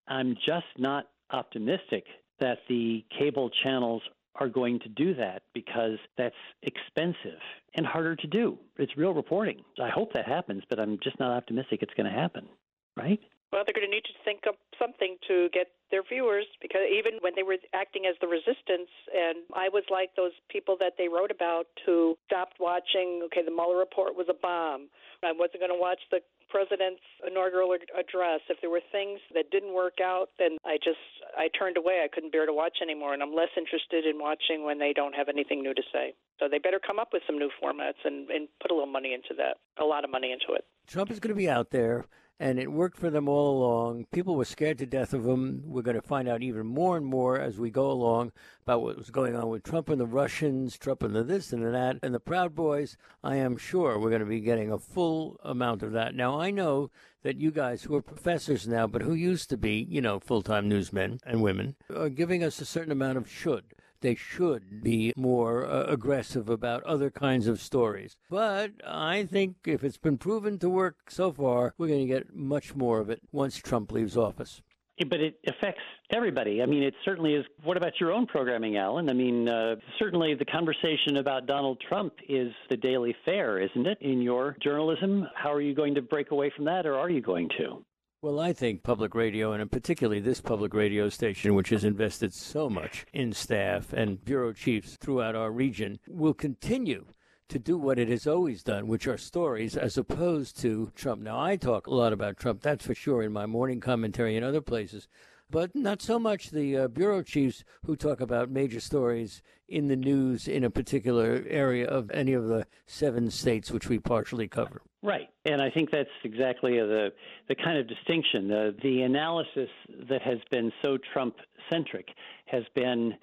i'm 0.08 0.34
just 0.46 0.66
not 0.78 1.08
optimistic 1.30 2.04
that 2.40 2.58
the 2.68 3.04
cable 3.16 3.50
channels 3.50 4.02
are 4.36 4.48
going 4.48 4.80
to 4.80 4.88
do 4.88 5.14
that 5.14 5.42
because 5.52 5.98
that's 6.16 6.34
expensive 6.62 7.38
and 7.74 7.86
harder 7.86 8.16
to 8.16 8.26
do. 8.26 8.58
It's 8.78 8.96
real 8.96 9.12
reporting. 9.12 9.62
I 9.80 9.90
hope 9.90 10.12
that 10.14 10.26
happens, 10.26 10.62
but 10.68 10.80
I'm 10.80 10.98
just 11.02 11.18
not 11.20 11.30
optimistic 11.30 11.82
it's 11.82 11.94
going 11.94 12.10
to 12.10 12.18
happen, 12.18 12.48
right? 12.96 13.20
Well, 13.52 13.62
they're 13.68 13.76
going 13.76 13.86
to 13.86 13.92
need 13.92 14.08
to 14.08 14.16
think 14.24 14.48
up 14.48 14.56
something 14.80 15.20
to 15.28 15.52
get 15.52 15.68
their 15.92 16.02
viewers 16.02 16.48
because 16.64 16.88
even 16.88 17.20
when 17.20 17.36
they 17.36 17.44
were 17.44 17.60
acting 17.76 18.08
as 18.08 18.16
the 18.24 18.26
resistance, 18.26 18.88
and 19.12 19.44
I 19.52 19.68
was 19.68 19.84
like 19.92 20.16
those 20.16 20.32
people 20.48 20.80
that 20.80 20.96
they 20.96 21.12
wrote 21.12 21.30
about 21.30 21.68
who 21.84 22.16
stopped 22.24 22.56
watching, 22.58 23.20
okay, 23.28 23.44
the 23.44 23.52
Mueller 23.52 23.76
report 23.76 24.16
was 24.16 24.26
a 24.32 24.38
bomb. 24.40 24.88
I 25.22 25.36
wasn't 25.36 25.60
going 25.60 25.70
to 25.70 25.78
watch 25.78 26.00
the 26.10 26.24
president's 26.48 27.04
inaugural 27.28 27.76
address. 27.76 28.40
If 28.48 28.60
there 28.60 28.72
were 28.72 28.84
things 28.90 29.20
that 29.36 29.52
didn't 29.52 29.76
work 29.76 30.00
out, 30.02 30.32
then 30.38 30.56
I 30.64 30.76
just 30.76 31.00
I 31.36 31.48
turned 31.52 31.76
away. 31.76 32.00
I 32.04 32.08
couldn't 32.08 32.32
bear 32.32 32.44
to 32.44 32.52
watch 32.52 32.80
anymore, 32.80 33.12
and 33.12 33.22
I'm 33.22 33.36
less 33.36 33.52
interested 33.56 34.04
in 34.08 34.16
watching 34.16 34.64
when 34.64 34.80
they 34.80 34.92
don't 34.92 35.14
have 35.14 35.28
anything 35.28 35.62
new 35.62 35.72
to 35.72 35.84
say. 35.92 36.16
So 36.40 36.48
they 36.48 36.58
better 36.58 36.80
come 36.80 36.98
up 36.98 37.12
with 37.12 37.22
some 37.26 37.38
new 37.38 37.52
formats 37.62 38.00
and, 38.04 38.28
and 38.32 38.48
put 38.60 38.70
a 38.70 38.74
little 38.74 38.90
money 38.90 39.12
into 39.12 39.36
that, 39.38 39.60
a 39.80 39.84
lot 39.84 40.04
of 40.04 40.10
money 40.10 40.32
into 40.32 40.52
it. 40.56 40.64
Trump 40.86 41.10
is 41.10 41.20
going 41.20 41.30
to 41.30 41.38
be 41.38 41.48
out 41.48 41.70
there 41.70 42.04
and 42.40 42.58
it 42.58 42.72
worked 42.72 42.98
for 42.98 43.10
them 43.10 43.28
all 43.28 43.58
along. 43.58 44.06
People 44.12 44.36
were 44.36 44.44
scared 44.44 44.78
to 44.78 44.86
death 44.86 45.12
of 45.14 45.26
him. 45.26 45.62
We're 45.64 45.82
going 45.82 46.00
to 46.00 46.02
find 46.02 46.28
out 46.28 46.42
even 46.42 46.66
more 46.66 46.96
and 46.96 47.06
more 47.06 47.38
as 47.38 47.58
we 47.58 47.70
go 47.70 47.90
along 47.90 48.32
about 48.64 48.82
what 48.82 48.96
was 48.96 49.10
going 49.10 49.36
on 49.36 49.48
with 49.48 49.62
Trump 49.62 49.88
and 49.88 50.00
the 50.00 50.06
Russians, 50.06 50.76
Trump 50.76 51.02
and 51.02 51.14
the 51.14 51.22
this 51.22 51.52
and 51.52 51.64
the 51.64 51.70
that, 51.70 51.98
and 52.02 52.14
the 52.14 52.20
Proud 52.20 52.54
Boys. 52.54 52.96
I 53.22 53.36
am 53.36 53.56
sure 53.56 53.98
we're 53.98 54.10
going 54.10 54.20
to 54.20 54.26
be 54.26 54.40
getting 54.40 54.72
a 54.72 54.78
full 54.78 55.38
amount 55.42 55.82
of 55.82 55.92
that. 55.92 56.14
Now, 56.14 56.40
I 56.40 56.50
know 56.50 56.90
that 57.22 57.36
you 57.36 57.50
guys 57.50 57.84
who 57.84 57.94
are 57.94 58.02
professors 58.02 58.66
now, 58.66 58.86
but 58.86 59.02
who 59.02 59.14
used 59.14 59.48
to 59.50 59.56
be, 59.56 59.86
you 59.88 60.00
know, 60.00 60.18
full 60.18 60.42
time 60.42 60.68
newsmen 60.68 61.20
and 61.24 61.42
women, 61.42 61.76
are 61.94 62.08
giving 62.08 62.42
us 62.42 62.60
a 62.60 62.64
certain 62.64 62.92
amount 62.92 63.18
of 63.18 63.30
should 63.30 63.64
they 64.02 64.14
should 64.14 64.82
be 64.82 65.12
more 65.16 65.66
uh, 65.66 65.84
aggressive 65.84 66.48
about 66.48 66.82
other 66.84 67.10
kinds 67.10 67.46
of 67.46 67.60
stories. 67.60 68.16
But 68.28 68.72
I 68.86 69.24
think 69.24 69.56
if 69.66 69.82
it's 69.82 69.96
been 69.96 70.18
proven 70.18 70.58
to 70.58 70.68
work 70.68 71.10
so 71.10 71.32
far, 71.32 71.74
we're 71.78 71.88
going 71.88 72.06
to 72.06 72.14
get 72.14 72.34
much 72.34 72.74
more 72.74 72.98
of 73.00 73.08
it 73.10 73.22
once 73.32 73.56
Trump 73.56 73.90
leaves 73.92 74.16
office. 74.16 74.62
but 75.08 75.20
it 75.20 75.38
affects 75.48 75.82
everybody. 76.14 76.62
I 76.62 76.66
mean, 76.66 76.82
it 76.82 76.94
certainly 77.04 77.34
is. 77.34 77.44
What 77.64 77.76
about 77.76 77.92
your 77.98 78.12
own 78.12 78.26
programming, 78.26 78.76
Alan? 78.76 79.08
I 79.08 79.14
mean, 79.14 79.48
uh, 79.48 79.76
certainly 79.98 80.34
the 80.34 80.44
conversation 80.44 81.16
about 81.16 81.46
Donald 81.46 81.80
Trump 81.88 82.12
is 82.28 82.52
the 82.70 82.76
daily 82.76 83.16
fare, 83.24 83.58
isn't 83.58 83.86
it, 83.86 83.98
in 84.00 84.20
your 84.20 84.56
journalism? 84.62 85.26
How 85.34 85.52
are 85.52 85.60
you 85.60 85.74
going 85.74 85.94
to 85.94 86.02
break 86.02 86.30
away 86.30 86.52
from 86.54 86.66
that, 86.66 86.86
or 86.86 86.96
are 86.96 87.10
you 87.10 87.20
going 87.20 87.48
to? 87.58 87.84
Well, 88.22 88.38
I 88.38 88.52
think 88.52 88.84
public 88.84 89.16
radio, 89.16 89.50
and 89.50 89.68
particularly 89.68 90.20
this 90.20 90.40
public 90.40 90.74
radio 90.74 91.08
station, 91.08 91.56
which 91.56 91.70
has 91.70 91.82
invested 91.82 92.32
so 92.32 92.70
much 92.70 93.04
in 93.12 93.32
staff 93.32 93.92
and 93.92 94.24
bureau 94.24 94.52
chiefs 94.52 94.94
throughout 94.94 95.34
our 95.34 95.50
region, 95.50 95.98
will 96.06 96.32
continue 96.32 97.06
to 97.48 97.58
do 97.58 97.76
what 97.76 97.98
it 97.98 98.08
has 98.08 98.28
always 98.28 98.62
done, 98.62 98.86
which 98.86 99.08
are 99.08 99.18
stories, 99.18 99.76
as 99.76 99.98
opposed 99.98 100.56
to 100.60 100.92
Trump. 100.94 101.20
Now, 101.20 101.40
I 101.40 101.56
talk 101.56 101.88
a 101.88 101.94
lot 101.94 102.12
about 102.12 102.36
Trump, 102.36 102.62
that's 102.62 102.86
for 102.86 102.94
sure, 102.94 103.24
in 103.24 103.32
my 103.32 103.46
morning 103.46 103.80
commentary 103.80 104.36
and 104.36 104.46
other 104.46 104.60
places 104.60 105.08
but 105.52 105.76
not 105.76 106.02
so 106.02 106.18
much 106.18 106.50
the 106.50 106.76
uh, 106.76 106.88
bureau 106.88 107.22
chiefs 107.22 107.62
who 107.84 107.94
talk 107.94 108.20
about 108.20 108.50
major 108.50 108.80
stories 108.80 109.42
in 109.68 109.86
the 109.86 109.94
news 109.94 110.48
in 110.48 110.64
a 110.64 110.70
particular 110.70 111.44
area 111.46 111.86
of 111.86 112.10
any 112.10 112.32
of 112.32 112.48
the 112.48 112.66
seven 112.86 113.30
states 113.30 113.70
which 113.70 113.88
we 113.88 113.98
partially 113.98 114.48
cover. 114.48 114.82
Right, 115.02 115.28
and 115.44 115.60
I 115.60 115.70
think 115.70 115.90
that's 115.90 116.08
exactly 116.24 116.78
the 116.78 117.12
the 117.48 117.54
kind 117.54 117.78
of 117.78 117.86
distinction. 117.86 118.48
The 118.48 118.74
the 118.82 119.02
analysis 119.02 119.68
that 120.08 120.22
has 120.22 120.38
been 120.50 120.72
so 120.82 120.96
Trump 121.12 121.36
centric 121.70 122.08
has 122.46 122.64
been 122.74 123.14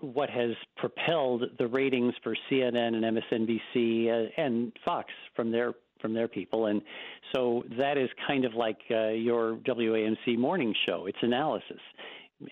what 0.00 0.30
has 0.30 0.50
propelled 0.76 1.44
the 1.58 1.66
ratings 1.66 2.14
for 2.22 2.36
CNN 2.50 2.94
and 2.94 3.04
MSNBC 3.04 4.08
uh, 4.08 4.30
and 4.40 4.72
Fox 4.84 5.10
from 5.34 5.50
their 5.50 5.74
from 6.00 6.14
their 6.14 6.28
people. 6.28 6.66
And 6.66 6.82
so 7.34 7.64
that 7.78 7.98
is 7.98 8.08
kind 8.26 8.44
of 8.44 8.54
like 8.54 8.78
uh, 8.90 9.08
your 9.08 9.56
WAMC 9.56 10.38
morning 10.38 10.74
show. 10.86 11.06
It's 11.06 11.18
analysis. 11.22 11.80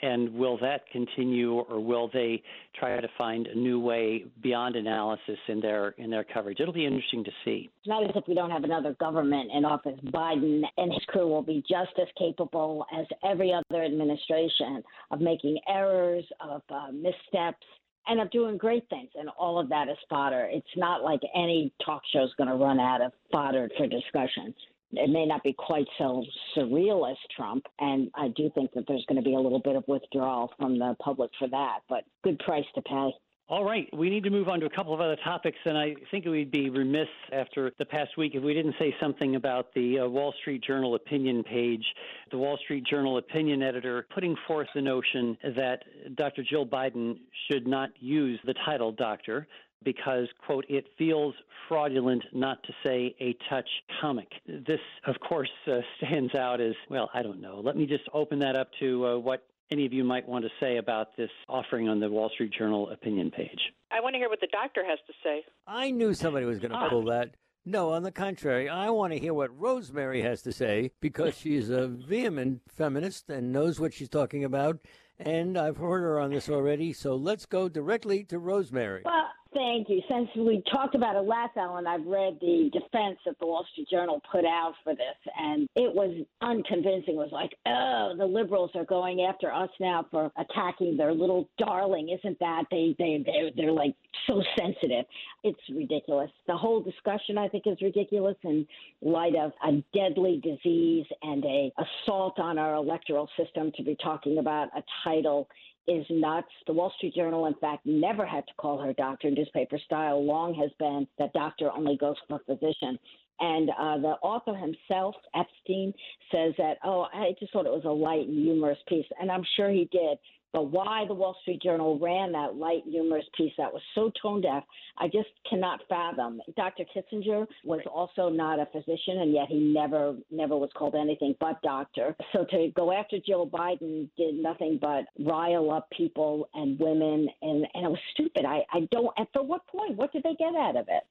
And 0.03 0.35
will 0.35 0.59
that 0.59 0.81
continue, 0.91 1.61
or 1.61 1.79
will 1.79 2.11
they 2.13 2.43
try 2.75 3.01
to 3.01 3.09
find 3.17 3.47
a 3.47 3.55
new 3.55 3.79
way 3.79 4.25
beyond 4.43 4.75
analysis 4.75 5.39
in 5.47 5.61
their 5.61 5.91
in 5.91 6.11
their 6.11 6.25
coverage? 6.25 6.59
It'll 6.59 6.75
be 6.75 6.87
interesting 6.87 7.23
to 7.23 7.31
see. 7.45 7.71
It's 7.79 7.87
not 7.87 8.03
as 8.03 8.11
if 8.17 8.25
we 8.27 8.35
don't 8.35 8.51
have 8.51 8.65
another 8.65 8.97
government 8.99 9.53
in 9.55 9.65
office. 9.65 9.99
Biden 10.07 10.63
and 10.77 10.93
his 10.93 11.05
crew 11.07 11.29
will 11.29 11.43
be 11.43 11.63
just 11.71 11.93
as 12.03 12.09
capable 12.19 12.85
as 12.93 13.07
every 13.25 13.53
other 13.53 13.85
administration 13.85 14.83
of 15.13 15.21
making 15.21 15.57
errors, 15.69 16.25
of 16.41 16.63
uh, 16.69 16.91
missteps, 16.91 17.65
and 18.07 18.21
of 18.21 18.31
doing 18.31 18.57
great 18.57 18.88
things. 18.88 19.11
And 19.19 19.29
all 19.38 19.59
of 19.59 19.69
that 19.69 19.88
is 19.88 19.97
fodder. 20.09 20.49
It's 20.51 20.66
not 20.77 21.03
like 21.03 21.21
any 21.35 21.73
talk 21.85 22.03
show 22.12 22.25
is 22.25 22.31
going 22.37 22.49
to 22.49 22.57
run 22.57 22.81
out 22.81 23.01
of 23.01 23.12
fodder 23.33 23.69
for 23.77 23.87
discussion. 23.87 24.55
it 24.92 25.11
may 25.11 25.27
not 25.27 25.42
be 25.42 25.53
quite 25.53 25.87
so 25.99 26.25
surreal 26.57 27.11
as 27.11 27.16
Trump. 27.37 27.66
And 27.81 28.11
I 28.14 28.29
do 28.29 28.51
think 28.55 28.73
that 28.75 28.85
there's 28.87 29.05
going 29.09 29.23
to 29.23 29.29
be 29.29 29.35
a 29.35 29.40
little 29.40 29.61
bit 29.61 29.77
of 29.77 29.85
withdrawal 29.88 30.53
from 30.59 30.79
the 30.79 30.95
public 31.01 31.31
for 31.38 31.49
that, 31.49 31.81
but 31.88 32.05
good 32.23 32.38
price 32.38 32.64
to 32.75 32.83
pay. 32.83 33.11
All 33.49 33.65
right, 33.65 33.89
we 33.97 34.11
need 34.11 34.25
to 34.25 34.31
move 34.31 34.49
on 34.49 34.59
to 34.59 34.67
a 34.67 34.71
couple 34.71 34.93
of 34.93 35.01
other 35.01 35.15
topics, 35.23 35.59
and 35.65 35.79
I 35.79 35.95
think 36.11 36.25
we'd 36.25 36.51
be 36.51 36.69
remiss 36.69 37.07
after 37.31 37.71
the 37.79 37.85
past 37.85 38.19
week 38.19 38.33
if 38.35 38.43
we 38.43 38.53
didn't 38.53 38.75
say 38.77 38.93
something 39.01 39.37
about 39.37 39.73
the 39.73 40.01
uh, 40.01 40.09
Wall 40.09 40.35
Street 40.41 40.65
Journal 40.65 40.97
opinion 40.97 41.45
page. 41.45 41.85
The 42.33 42.39
Wall 42.39 42.59
Street 42.65 42.85
Journal 42.91 43.19
opinion 43.19 43.63
editor 43.63 44.05
putting 44.13 44.35
forth 44.49 44.67
the 44.75 44.83
notion 44.83 45.39
that 45.57 45.85
Dr. 46.17 46.43
Jill 46.43 46.67
Biden 46.67 47.21
should 47.49 47.69
not 47.69 47.91
use 48.01 48.41
the 48.47 48.55
title 48.65 48.91
doctor 48.91 49.47
because, 49.85 50.27
quote, 50.45 50.65
it 50.69 50.87
feels 50.99 51.33
fraudulent, 51.69 52.25
not 52.33 52.61
to 52.65 52.73
say 52.85 53.15
a 53.21 53.37
touch 53.49 53.69
comic. 54.01 54.27
This, 54.49 54.81
of 55.07 55.15
course, 55.21 55.51
uh, 55.69 55.79
stands 55.99 56.35
out 56.35 56.61
as, 56.61 56.75
well, 56.91 57.11
I 57.15 57.23
don't 57.23 57.41
know. 57.41 57.61
Let 57.65 57.77
me 57.77 57.87
just 57.87 58.09
open 58.13 58.41
that 58.41 58.57
up 58.57 58.71
to 58.81 59.07
uh, 59.07 59.19
what 59.19 59.47
any 59.71 59.87
of 59.87 59.93
you 59.93 60.05
might 60.05 60.29
want 60.29 60.45
to 60.45 60.51
say 60.61 60.77
about 60.77 61.17
this 61.17 61.31
offering 61.49 61.89
on 61.89 62.01
the 62.01 62.09
Wall 62.09 62.31
Street 62.35 62.53
Journal 62.57 62.91
opinion 62.91 63.31
page. 63.31 63.61
I 63.91 64.01
want 64.01 64.15
to 64.15 64.19
hear 64.19 64.29
what 64.29 64.41
the 64.41 64.49
doctor 64.51 64.85
has 64.85 64.99
to 65.07 65.13
say. 65.23 65.45
I 65.67 65.91
knew 65.91 66.15
somebody 66.15 66.47
was 66.47 66.59
going 66.59 66.73
to 66.73 66.77
ah. 66.77 66.89
pull 66.89 67.05
that. 67.07 67.35
No, 67.69 67.91
on 67.91 68.05
the 68.05 68.13
contrary, 68.13 68.69
I 68.69 68.91
want 68.91 69.13
to 69.13 69.19
hear 69.19 69.35
what 69.35 69.59
Rosemary 69.59 70.23
has 70.23 70.41
to 70.43 70.53
say 70.53 70.93
because 71.01 71.37
she's 71.37 71.69
a 71.69 71.89
vehement 71.89 72.61
feminist 72.69 73.29
and 73.29 73.51
knows 73.51 73.81
what 73.81 73.93
she's 73.93 74.09
talking 74.09 74.45
about. 74.45 74.79
And 75.19 75.59
I've 75.59 75.79
heard 75.79 76.03
her 76.03 76.21
on 76.21 76.31
this 76.31 76.49
already, 76.49 76.93
so 76.93 77.17
let's 77.17 77.45
go 77.45 77.69
directly 77.69 78.23
to 78.25 78.39
Rosemary. 78.39 79.03
Well, 79.05 79.31
Thank 79.57 79.88
you. 79.88 80.03
Since 80.07 80.29
we 80.37 80.62
talked 80.71 80.95
about 80.95 81.16
it 81.16 81.21
last, 81.21 81.57
Alan, 81.57 81.87
I've 81.87 82.05
read 82.05 82.37
the 82.42 82.69
defense 82.75 83.16
that 83.25 83.38
the 83.40 83.47
Wall 83.47 83.64
Street 83.73 83.88
Journal 83.88 84.21
put 84.31 84.45
out 84.45 84.75
for 84.85 84.95
this, 84.95 85.33
and 85.38 85.66
it 85.75 85.95
was 85.95 86.14
unconvincing. 86.42 87.14
It 87.14 87.16
was 87.16 87.31
like, 87.33 87.53
oh, 87.64 88.12
the 88.19 88.27
liberals 88.27 88.73
are 88.75 88.85
going 88.85 89.23
after 89.23 89.51
us 89.51 89.71
now 89.81 90.05
for 90.11 90.31
attacking 90.37 90.99
their 90.99 91.14
little 91.14 91.49
darling. 91.57 92.11
Isn't 92.11 92.38
that 92.38 92.64
they 92.71 92.95
they 92.99 93.25
they're, 93.25 93.51
they're 93.57 93.73
like 93.73 93.95
so 94.27 94.42
sensitive? 94.59 95.07
It's 95.42 95.59
ridiculous. 95.75 96.31
The 96.47 96.57
whole 96.57 96.83
discussion, 96.83 97.38
I 97.38 97.49
think, 97.49 97.66
is 97.66 97.79
ridiculous 97.81 98.37
in 98.42 98.66
light 99.01 99.37
of 99.37 99.53
a 99.66 99.83
deadly 99.95 100.38
disease 100.45 101.07
and 101.23 101.42
a 101.47 101.73
assault 101.79 102.38
on 102.38 102.59
our 102.59 102.75
electoral 102.75 103.31
system 103.38 103.73
to 103.77 103.83
be 103.83 103.97
talking 104.03 104.37
about 104.37 104.69
a 104.77 104.83
title 105.03 105.49
is 105.88 106.05
nuts. 106.11 106.49
The 106.66 106.72
Wall 106.72 106.92
Street 106.96 107.14
Journal, 107.14 107.46
in 107.46 107.55
fact, 107.55 107.87
never 107.87 108.27
had 108.27 108.46
to 108.46 108.55
call 108.59 108.79
her 108.79 108.92
doctor. 108.92 109.31
Newspaper 109.31 109.79
style 109.85 110.25
long 110.25 110.55
has 110.55 110.70
been 110.79 111.07
that 111.18 111.33
doctor 111.33 111.70
only 111.70 111.96
goes 111.96 112.16
for 112.29 112.40
physician. 112.46 112.99
And 113.38 113.70
uh, 113.70 113.99
the 113.99 114.14
author 114.22 114.55
himself, 114.55 115.14
Epstein, 115.35 115.92
says 116.33 116.55
that, 116.59 116.79
oh, 116.85 117.07
I 117.12 117.35
just 117.38 117.53
thought 117.53 117.66
it 117.66 117.72
was 117.72 117.85
a 117.85 117.90
light 117.90 118.27
and 118.27 118.38
humorous 118.38 118.79
piece. 118.88 119.07
And 119.20 119.31
I'm 119.31 119.44
sure 119.57 119.70
he 119.70 119.88
did. 119.92 120.18
But 120.57 120.71
why 120.71 121.05
the 121.07 121.12
Wall 121.12 121.37
Street 121.42 121.61
Journal 121.61 121.99
ran 121.99 122.33
that 122.33 122.55
light, 122.57 122.83
humorous 122.88 123.27
piece 123.37 123.53
that 123.59 123.71
was 123.71 123.83
so 123.95 124.11
tone 124.23 124.40
deaf, 124.40 124.64
I 124.97 125.07
just 125.07 125.29
cannot 125.51 125.81
fathom. 125.87 126.40
Dr. 126.57 126.85
Kissinger 126.85 127.47
was 127.62 127.81
also 127.92 128.31
not 128.31 128.59
a 128.59 128.64
physician, 128.64 129.19
and 129.21 129.35
yet 129.35 129.49
he 129.49 129.59
never, 129.59 130.16
never 130.31 130.57
was 130.57 130.71
called 130.75 130.95
anything 130.95 131.35
but 131.40 131.61
doctor. 131.61 132.16
So 132.33 132.47
to 132.51 132.73
go 132.75 132.90
after 132.90 133.19
Joe 133.19 133.47
Biden 133.47 134.09
did 134.16 134.37
nothing 134.37 134.79
but 134.81 135.05
rile 135.19 135.71
up 135.71 135.90
people 135.90 136.49
and 136.55 136.79
women, 136.81 137.29
and, 137.42 137.66
and 137.75 137.85
it 137.85 137.90
was 137.90 137.99
stupid. 138.14 138.47
I, 138.47 138.62
I 138.73 138.88
don't. 138.90 139.12
And 139.19 139.27
for 139.35 139.42
what 139.42 139.66
point? 139.66 139.97
What 139.97 140.11
did 140.11 140.23
they 140.23 140.37
get 140.38 140.55
out 140.55 140.77
of 140.77 140.87
it? 140.88 141.03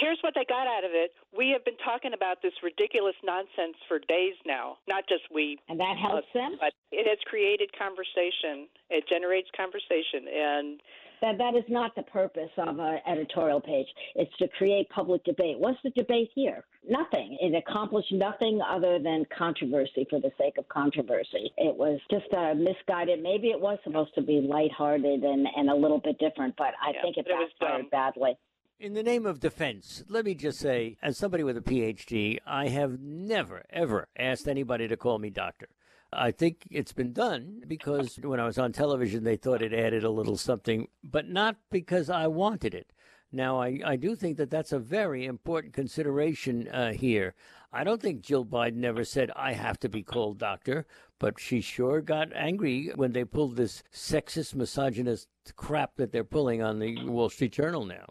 Here's 0.00 0.18
what 0.20 0.34
they 0.34 0.44
got 0.44 0.66
out 0.66 0.84
of 0.84 0.92
it. 0.92 1.12
We 1.36 1.50
have 1.50 1.64
been 1.64 1.78
talking 1.84 2.12
about 2.12 2.42
this 2.42 2.52
ridiculous 2.62 3.16
nonsense 3.24 3.76
for 3.88 3.98
days 3.98 4.34
now. 4.46 4.76
Not 4.88 5.04
just 5.08 5.22
we. 5.32 5.58
And 5.68 5.80
that 5.80 5.96
helps 5.96 6.28
uh, 6.34 6.38
them? 6.38 6.56
But 6.60 6.72
it 6.92 7.08
has 7.08 7.18
created 7.26 7.70
conversation. 7.72 8.68
It 8.90 9.08
generates 9.08 9.48
conversation. 9.56 10.28
And 10.28 10.80
that 11.20 11.38
that 11.38 11.54
is 11.56 11.64
not 11.68 11.96
the 11.96 12.02
purpose 12.02 12.50
of 12.58 12.78
an 12.78 12.98
editorial 13.06 13.60
page. 13.60 13.86
It's 14.14 14.34
to 14.36 14.48
create 14.48 14.88
public 14.90 15.24
debate. 15.24 15.58
What's 15.58 15.78
the 15.82 15.90
debate 15.90 16.30
here? 16.34 16.64
Nothing. 16.88 17.36
It 17.40 17.54
accomplished 17.56 18.12
nothing 18.12 18.60
other 18.62 18.98
than 18.98 19.24
controversy 19.36 20.06
for 20.08 20.20
the 20.20 20.30
sake 20.38 20.58
of 20.58 20.68
controversy. 20.68 21.52
It 21.56 21.76
was 21.76 21.98
just 22.10 22.32
a 22.32 22.54
misguided. 22.54 23.22
Maybe 23.22 23.48
it 23.48 23.60
was 23.60 23.78
supposed 23.84 24.14
to 24.14 24.22
be 24.22 24.40
lighthearted 24.40 25.24
and 25.24 25.46
and 25.56 25.70
a 25.70 25.74
little 25.74 25.98
bit 25.98 26.18
different, 26.18 26.54
but 26.56 26.74
I 26.80 26.92
yeah, 26.94 27.02
think 27.02 27.16
it 27.16 27.26
backfired 27.26 27.90
badly. 27.90 28.38
In 28.80 28.94
the 28.94 29.02
name 29.02 29.26
of 29.26 29.40
defense, 29.40 30.04
let 30.06 30.24
me 30.24 30.36
just 30.36 30.60
say, 30.60 30.98
as 31.02 31.18
somebody 31.18 31.42
with 31.42 31.56
a 31.56 31.60
PhD, 31.60 32.38
I 32.46 32.68
have 32.68 33.00
never, 33.00 33.64
ever 33.70 34.06
asked 34.16 34.46
anybody 34.46 34.86
to 34.86 34.96
call 34.96 35.18
me 35.18 35.30
doctor. 35.30 35.66
I 36.12 36.30
think 36.30 36.68
it's 36.70 36.92
been 36.92 37.12
done 37.12 37.64
because 37.66 38.20
when 38.22 38.38
I 38.38 38.44
was 38.44 38.56
on 38.56 38.70
television, 38.70 39.24
they 39.24 39.34
thought 39.34 39.62
it 39.62 39.74
added 39.74 40.04
a 40.04 40.10
little 40.10 40.36
something, 40.36 40.86
but 41.02 41.28
not 41.28 41.56
because 41.72 42.08
I 42.08 42.28
wanted 42.28 42.72
it. 42.72 42.92
Now, 43.32 43.60
I, 43.60 43.80
I 43.84 43.96
do 43.96 44.14
think 44.14 44.36
that 44.36 44.48
that's 44.48 44.70
a 44.70 44.78
very 44.78 45.26
important 45.26 45.74
consideration 45.74 46.68
uh, 46.68 46.92
here. 46.92 47.34
I 47.72 47.82
don't 47.82 48.00
think 48.00 48.22
Jill 48.22 48.46
Biden 48.46 48.84
ever 48.84 49.02
said, 49.02 49.32
I 49.34 49.54
have 49.54 49.80
to 49.80 49.88
be 49.88 50.04
called 50.04 50.38
doctor, 50.38 50.86
but 51.18 51.40
she 51.40 51.60
sure 51.60 52.00
got 52.00 52.32
angry 52.32 52.92
when 52.94 53.10
they 53.10 53.24
pulled 53.24 53.56
this 53.56 53.82
sexist, 53.92 54.54
misogynist 54.54 55.26
crap 55.56 55.96
that 55.96 56.12
they're 56.12 56.22
pulling 56.22 56.62
on 56.62 56.78
the 56.78 57.04
Wall 57.06 57.28
Street 57.28 57.54
Journal 57.54 57.84
now. 57.84 58.06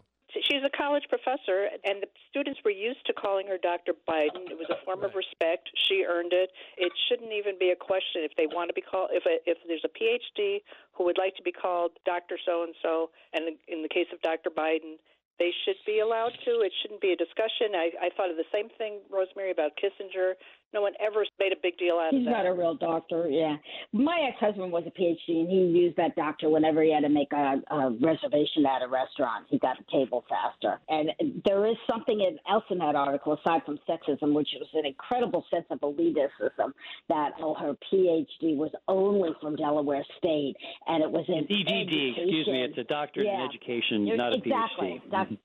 She's 0.48 0.64
a 0.64 0.72
college 0.72 1.04
professor, 1.12 1.68
and 1.84 2.00
the 2.00 2.08
students 2.30 2.60
were 2.64 2.72
used 2.72 3.04
to 3.06 3.12
calling 3.12 3.46
her 3.48 3.58
Dr. 3.60 3.92
Biden. 4.08 4.48
It 4.48 4.56
was 4.56 4.70
a 4.72 4.82
form 4.84 5.04
of 5.04 5.14
respect. 5.14 5.68
She 5.76 6.06
earned 6.08 6.32
it. 6.32 6.50
It 6.78 6.92
shouldn't 7.08 7.32
even 7.32 7.58
be 7.60 7.68
a 7.68 7.76
question 7.76 8.24
if 8.24 8.32
they 8.36 8.46
want 8.46 8.68
to 8.70 8.74
be 8.74 8.80
called. 8.80 9.10
If 9.12 9.28
a, 9.28 9.44
if 9.44 9.58
there's 9.68 9.84
a 9.84 9.92
PhD 9.92 10.64
who 10.96 11.04
would 11.04 11.18
like 11.18 11.36
to 11.36 11.42
be 11.42 11.52
called 11.52 11.92
Dr. 12.06 12.38
So 12.46 12.64
and 12.64 12.74
So, 12.82 13.10
and 13.34 13.60
in 13.68 13.82
the 13.82 13.92
case 13.92 14.08
of 14.12 14.22
Dr. 14.22 14.48
Biden, 14.48 14.96
they 15.38 15.52
should 15.64 15.76
be 15.86 16.00
allowed 16.00 16.32
to. 16.44 16.64
It 16.64 16.72
shouldn't 16.82 17.00
be 17.00 17.12
a 17.12 17.16
discussion. 17.16 17.76
I, 17.76 17.92
I 18.02 18.08
thought 18.16 18.30
of 18.30 18.36
the 18.36 18.48
same 18.50 18.68
thing, 18.76 19.00
Rosemary, 19.10 19.52
about 19.52 19.76
Kissinger. 19.76 20.34
No 20.74 20.82
one 20.82 20.92
ever 21.00 21.24
made 21.40 21.52
a 21.52 21.60
big 21.62 21.78
deal 21.78 21.96
out 21.96 22.12
He's 22.12 22.20
of 22.20 22.24
that. 22.26 22.30
He's 22.30 22.44
not 22.44 22.46
a 22.46 22.52
real 22.52 22.74
doctor, 22.74 23.28
yeah. 23.28 23.56
My 23.92 24.28
ex 24.28 24.38
husband 24.38 24.70
was 24.70 24.84
a 24.86 24.90
PhD, 24.90 25.40
and 25.40 25.48
he 25.48 25.78
used 25.78 25.96
that 25.96 26.14
doctor 26.14 26.50
whenever 26.50 26.82
he 26.82 26.92
had 26.92 27.04
to 27.04 27.08
make 27.08 27.32
a, 27.32 27.62
a 27.70 27.90
reservation 28.00 28.66
at 28.66 28.82
a 28.82 28.88
restaurant. 28.88 29.46
He 29.48 29.58
got 29.58 29.76
a 29.80 29.90
table 29.90 30.24
faster. 30.28 30.78
And 30.88 31.10
there 31.44 31.66
is 31.66 31.76
something 31.90 32.36
else 32.48 32.64
in 32.70 32.78
that 32.78 32.94
article, 32.94 33.32
aside 33.32 33.62
from 33.64 33.78
sexism, 33.88 34.34
which 34.34 34.48
was 34.58 34.68
an 34.74 34.84
incredible 34.84 35.44
sense 35.50 35.66
of 35.70 35.80
elitism, 35.80 36.72
that 37.08 37.32
oh, 37.40 37.54
her 37.54 37.74
PhD 37.90 38.56
was 38.56 38.70
only 38.88 39.30
from 39.40 39.56
Delaware 39.56 40.04
State, 40.18 40.56
and 40.86 41.02
it 41.02 41.10
was 41.10 41.24
in 41.28 41.46
DGD, 41.46 42.10
excuse 42.16 42.46
me, 42.46 42.62
it's 42.62 42.78
a 42.78 42.84
doctorate 42.84 43.26
yeah. 43.26 43.44
in 43.44 43.48
education, 43.48 44.06
You're, 44.06 44.16
not 44.16 44.32
a 44.32 44.36
exactly. 44.36 45.00
PhD. 45.04 45.10
Doc- 45.10 45.28
I'm 45.30 45.38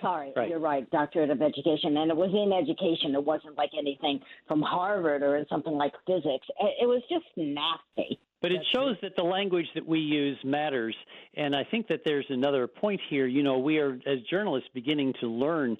sorry, 0.00 0.32
right. 0.36 0.48
you're 0.48 0.58
right, 0.58 0.88
doctorate 0.90 1.30
of 1.30 1.42
education, 1.42 1.96
and 1.96 2.10
it 2.10 2.16
was 2.16 2.30
in 2.32 2.52
education. 2.52 3.14
It 3.14 3.24
wasn't 3.24 3.56
like 3.56 3.70
anything 3.78 4.20
from 4.46 4.62
Harvard 4.62 5.22
or 5.22 5.36
in 5.36 5.46
something 5.48 5.74
like 5.74 5.92
physics. 6.06 6.46
It 6.80 6.86
was 6.86 7.02
just 7.10 7.26
nasty. 7.36 8.20
But 8.40 8.52
it 8.52 8.60
shows 8.72 8.96
that 9.02 9.16
the 9.16 9.24
language 9.24 9.66
that 9.74 9.86
we 9.86 9.98
use 9.98 10.38
matters. 10.44 10.94
And 11.34 11.56
I 11.56 11.64
think 11.64 11.88
that 11.88 12.02
there's 12.04 12.26
another 12.28 12.68
point 12.68 13.00
here. 13.10 13.26
You 13.26 13.42
know, 13.42 13.58
we 13.58 13.78
are, 13.78 13.94
as 14.06 14.18
journalists, 14.30 14.68
beginning 14.72 15.14
to 15.20 15.26
learn 15.26 15.76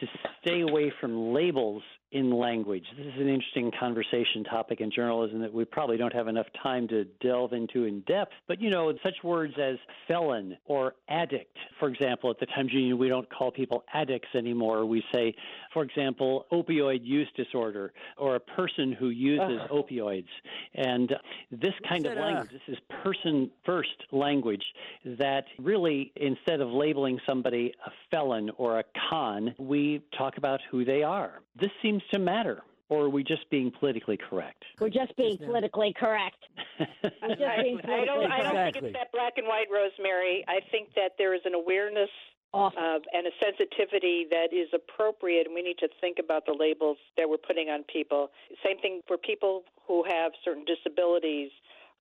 to 0.00 0.06
stay 0.42 0.62
away 0.62 0.92
from 1.00 1.32
labels 1.32 1.82
in 2.12 2.32
language. 2.32 2.84
This 2.96 3.06
is 3.06 3.20
an 3.20 3.28
interesting 3.28 3.70
conversation 3.78 4.42
topic 4.44 4.80
in 4.80 4.90
journalism 4.90 5.40
that 5.40 5.52
we 5.52 5.64
probably 5.64 5.96
don't 5.96 6.12
have 6.12 6.26
enough 6.26 6.46
time 6.62 6.88
to 6.88 7.04
delve 7.22 7.52
into 7.52 7.84
in 7.84 8.00
depth. 8.00 8.32
But, 8.48 8.60
you 8.60 8.70
know, 8.70 8.92
such 9.02 9.14
words 9.22 9.54
as 9.60 9.76
felon 10.08 10.56
or 10.66 10.94
addict, 11.08 11.56
for 11.78 11.88
example, 11.88 12.30
at 12.30 12.40
the 12.40 12.46
Times 12.46 12.72
Union, 12.72 12.98
we 12.98 13.08
don't 13.08 13.28
call 13.30 13.52
people 13.52 13.84
addicts 13.94 14.28
anymore. 14.34 14.86
We 14.86 15.04
say, 15.12 15.34
for 15.72 15.84
example, 15.84 16.46
opioid 16.52 17.00
use 17.04 17.28
disorder 17.36 17.92
or 18.16 18.36
a 18.36 18.40
person 18.40 18.92
who 18.92 19.10
uses 19.10 19.60
uh. 19.70 19.72
opioids. 19.72 20.28
And 20.74 21.14
this 21.52 21.74
kind 21.88 22.06
of 22.06 22.18
language, 22.18 22.50
this 22.50 22.76
is 22.76 22.78
person 23.04 23.50
first 23.64 23.88
language 24.10 24.64
that 25.04 25.44
really, 25.58 26.12
instead 26.16 26.60
of 26.60 26.70
labeling 26.70 27.20
somebody 27.26 27.72
a 27.86 27.90
felon 28.10 28.50
or 28.58 28.80
a 28.80 28.84
con, 29.10 29.54
we 29.58 30.02
talk 30.16 30.38
about 30.38 30.60
who 30.70 30.84
they 30.84 31.02
are. 31.02 31.40
This 31.58 31.70
seems 31.82 31.99
seems 32.00 32.10
to 32.12 32.18
matter? 32.18 32.62
Or 32.88 33.04
are 33.04 33.10
we 33.10 33.22
just 33.22 33.48
being 33.50 33.70
politically 33.70 34.16
correct? 34.18 34.64
We're 34.80 34.88
just 34.88 35.14
being 35.16 35.38
just 35.38 35.44
politically 35.44 35.94
correct. 35.98 36.42
I, 36.80 36.86
I, 37.22 38.04
don't, 38.04 38.32
I 38.32 38.42
don't 38.42 38.72
think 38.72 38.84
it's 38.84 38.96
that 38.98 39.12
black 39.12 39.34
and 39.36 39.46
white, 39.46 39.66
Rosemary. 39.72 40.44
I 40.48 40.58
think 40.72 40.88
that 40.96 41.14
there 41.16 41.32
is 41.32 41.40
an 41.44 41.54
awareness 41.54 42.10
uh, 42.52 42.98
and 43.12 43.28
a 43.28 43.30
sensitivity 43.38 44.26
that 44.30 44.52
is 44.52 44.68
appropriate, 44.74 45.46
and 45.46 45.54
we 45.54 45.62
need 45.62 45.78
to 45.78 45.88
think 46.00 46.18
about 46.18 46.46
the 46.46 46.56
labels 46.58 46.98
that 47.16 47.30
we're 47.30 47.38
putting 47.38 47.68
on 47.68 47.84
people. 47.84 48.30
Same 48.66 48.78
thing 48.80 49.02
for 49.06 49.16
people 49.16 49.62
who 49.86 50.02
have 50.02 50.32
certain 50.44 50.64
disabilities. 50.64 51.50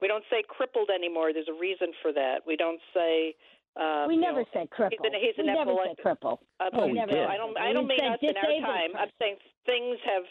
We 0.01 0.07
don't 0.07 0.23
say 0.31 0.41
crippled 0.47 0.89
anymore. 0.89 1.33
There's 1.33 1.49
a 1.49 1.59
reason 1.59 1.93
for 2.01 2.11
that. 2.13 2.41
We 2.47 2.55
don't 2.55 2.81
say 2.95 3.35
Uh, 3.79 4.05
we 4.07 4.15
you 4.15 4.21
never 4.21 4.39
know, 4.41 4.45
said 4.53 4.69
cripple. 4.69 4.91
He's 4.91 5.03
an, 5.03 5.13
he's 5.19 5.35
we 5.37 5.47
an 5.47 5.53
never 5.53 5.71
epileptic. 5.71 5.97
said 5.97 6.05
cripple. 6.05 6.37
Uh, 6.59 6.69
Oh, 6.73 6.87
we 6.87 6.93
no, 6.93 7.05
did. 7.05 7.25
I 7.25 7.37
don't. 7.37 7.57
I 7.57 7.73
don't 7.73 7.87
mean 7.87 7.99
said 7.99 8.13
us 8.13 8.19
in 8.21 8.35
our 8.35 8.43
disabled 8.43 8.63
time. 8.65 8.91
I'm 8.97 9.11
saying 9.19 9.35
things 9.65 9.97
have 10.05 10.23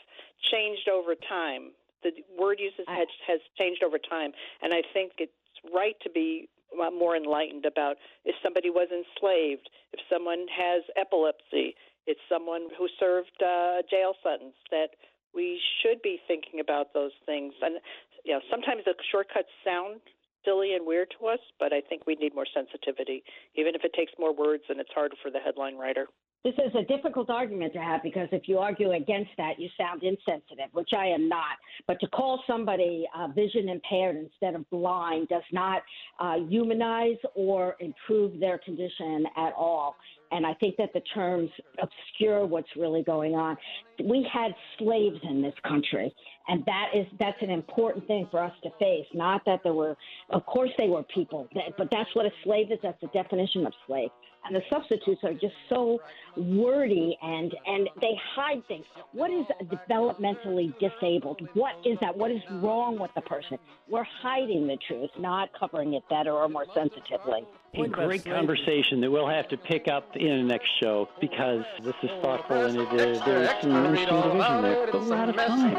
changed 0.51 0.89
over 0.89 1.15
time. 1.15 1.73
The 2.03 2.11
word 2.39 2.59
usage 2.61 2.85
I- 2.89 2.99
has, 3.05 3.09
has 3.27 3.41
changed 3.57 3.83
over 3.83 3.99
time, 3.99 4.33
and 4.63 4.73
I 4.75 4.83
think 4.93 5.13
it's 5.19 5.33
right 5.75 5.97
to 6.03 6.11
be 6.11 6.49
uh, 6.75 6.91
more 6.91 7.17
enlightened 7.17 7.65
about 7.65 7.97
if 8.25 8.35
somebody 8.43 8.71
was 8.71 8.89
enslaved, 8.93 9.69
if 9.93 10.01
someone 10.13 10.47
has 10.55 10.83
epilepsy, 10.97 11.75
it's 12.07 12.21
someone 12.29 12.69
who 12.79 12.87
served 13.01 13.33
uh, 13.43 13.81
a 13.81 13.83
jail 13.91 14.15
sentence. 14.23 14.55
That 14.71 14.91
we 15.35 15.61
should 15.83 16.03
be 16.03 16.21
thinking 16.29 16.61
about 16.61 16.93
those 16.93 17.13
things, 17.25 17.55
and 17.63 17.77
you 18.25 18.33
know, 18.35 18.41
sometimes 18.51 18.83
the 18.85 18.95
shortcuts 19.11 19.49
sound 19.65 20.01
silly 20.49 20.75
and 20.75 20.87
weird 20.87 21.13
to 21.21 21.27
us, 21.27 21.39
but 21.61 21.73
I 21.73 21.81
think 21.89 22.07
we 22.07 22.15
need 22.15 22.35
more 22.35 22.47
sensitivity, 22.55 23.23
even 23.55 23.75
if 23.75 23.85
it 23.85 23.93
takes 23.95 24.13
more 24.19 24.35
words 24.35 24.63
and 24.69 24.81
it's 24.81 24.91
harder 24.95 25.17
for 25.23 25.31
the 25.31 25.39
headline 25.39 25.77
writer. 25.77 26.07
This 26.45 26.55
is 26.55 26.73
a 26.77 26.85
difficult 26.85 27.31
argument 27.31 27.73
to 27.73 27.81
have 27.81 28.01
because 28.03 28.29
if 28.31 28.43
you 28.47 28.59
argue 28.59 28.93
against 28.93 29.31
that, 29.39 29.59
you 29.59 29.69
sound 29.77 30.05
insensitive, 30.05 30.73
which 30.73 30.91
I 30.97 31.07
am 31.07 31.29
not. 31.29 31.57
But 31.89 31.99
to 32.01 32.07
call 32.07 32.43
somebody 32.47 33.07
uh, 33.17 33.27
vision 33.29 33.69
impaired 33.69 34.17
instead 34.17 34.55
of 34.55 34.69
blind 34.71 35.29
does 35.29 35.43
not 35.53 35.83
uh, 36.21 36.37
humanize 36.49 37.17
or 37.35 37.75
improve 37.81 38.39
their 38.39 38.59
condition 38.59 39.27
at 39.37 39.53
all. 39.57 39.97
And 40.31 40.47
I 40.47 40.55
think 40.55 40.77
that 40.77 40.93
the 40.95 41.03
terms 41.13 41.51
obscure 41.83 42.47
what's 42.47 42.69
really 42.77 43.03
going 43.03 43.35
on. 43.35 43.57
We 44.03 44.27
had 44.33 44.53
slaves 44.79 45.19
in 45.29 45.43
this 45.43 45.55
country, 45.67 46.15
and 46.49 46.65
that 46.65 46.91
is 46.95 47.07
that's 47.19 47.41
an 47.43 47.51
important 47.51 48.07
thing 48.07 48.27
for 48.31 48.43
us 48.43 48.53
to 48.63 48.71
face. 48.79 49.07
Not 49.15 49.45
that 49.47 49.61
there 49.63 49.75
were, 49.75 49.97
of 50.31 50.45
course, 50.47 50.71
they 50.79 50.89
were 50.89 51.03
people, 51.03 51.49
but 51.77 51.89
that's 51.91 52.15
what 52.15 52.27
a 52.27 52.33
slave 52.45 52.73
is. 52.73 52.79
That's 52.83 53.01
the 53.01 53.09
definition 53.09 53.67
of 53.67 53.73
slave 53.87 54.11
and 54.49 54.57
the 54.57 54.63
substitutes 54.71 55.23
are 55.25 55.35
just 55.35 55.55
so 55.69 56.01
wordy 56.37 57.17
and 57.23 57.55
and 57.67 57.89
they 58.01 58.15
hide 58.35 58.67
things. 58.67 58.85
What 59.13 59.31
is 59.31 59.45
developmentally 59.65 60.75
disabled? 60.79 61.47
What 61.55 61.75
is 61.85 61.99
that? 62.01 62.17
What 62.17 62.31
is 62.31 62.41
wrong 62.51 62.99
with 62.99 63.11
the 63.15 63.21
person? 63.23 63.59
We're 63.89 64.07
hiding 64.23 64.67
the 64.67 64.79
truth, 64.87 65.11
not 65.19 65.51
covering 65.59 65.95
it 65.95 66.03
better 66.09 66.33
or 66.33 66.49
more 66.49 66.67
sensitively. 66.75 67.45
A 67.75 67.87
great 67.87 68.25
conversation 68.25 69.01
that 69.03 69.11
we'll 69.11 69.29
have 69.29 69.49
to 69.49 69.57
pick 69.59 69.89
up 69.89 70.17
in 70.17 70.39
the 70.39 70.43
next 70.43 70.69
show 70.81 71.09
because 71.21 71.65
this 71.83 71.95
is 72.03 72.11
thoughtful 72.23 72.65
and 72.65 72.79
it, 72.79 72.89
uh, 72.89 73.25
there's 73.27 73.51
some 73.61 73.85
interesting 73.85 74.23
division 74.23 74.63
there. 74.63 74.89
But 74.91 75.05
we're 75.05 75.15
out 75.15 75.29
of 75.29 75.37
time. 75.37 75.75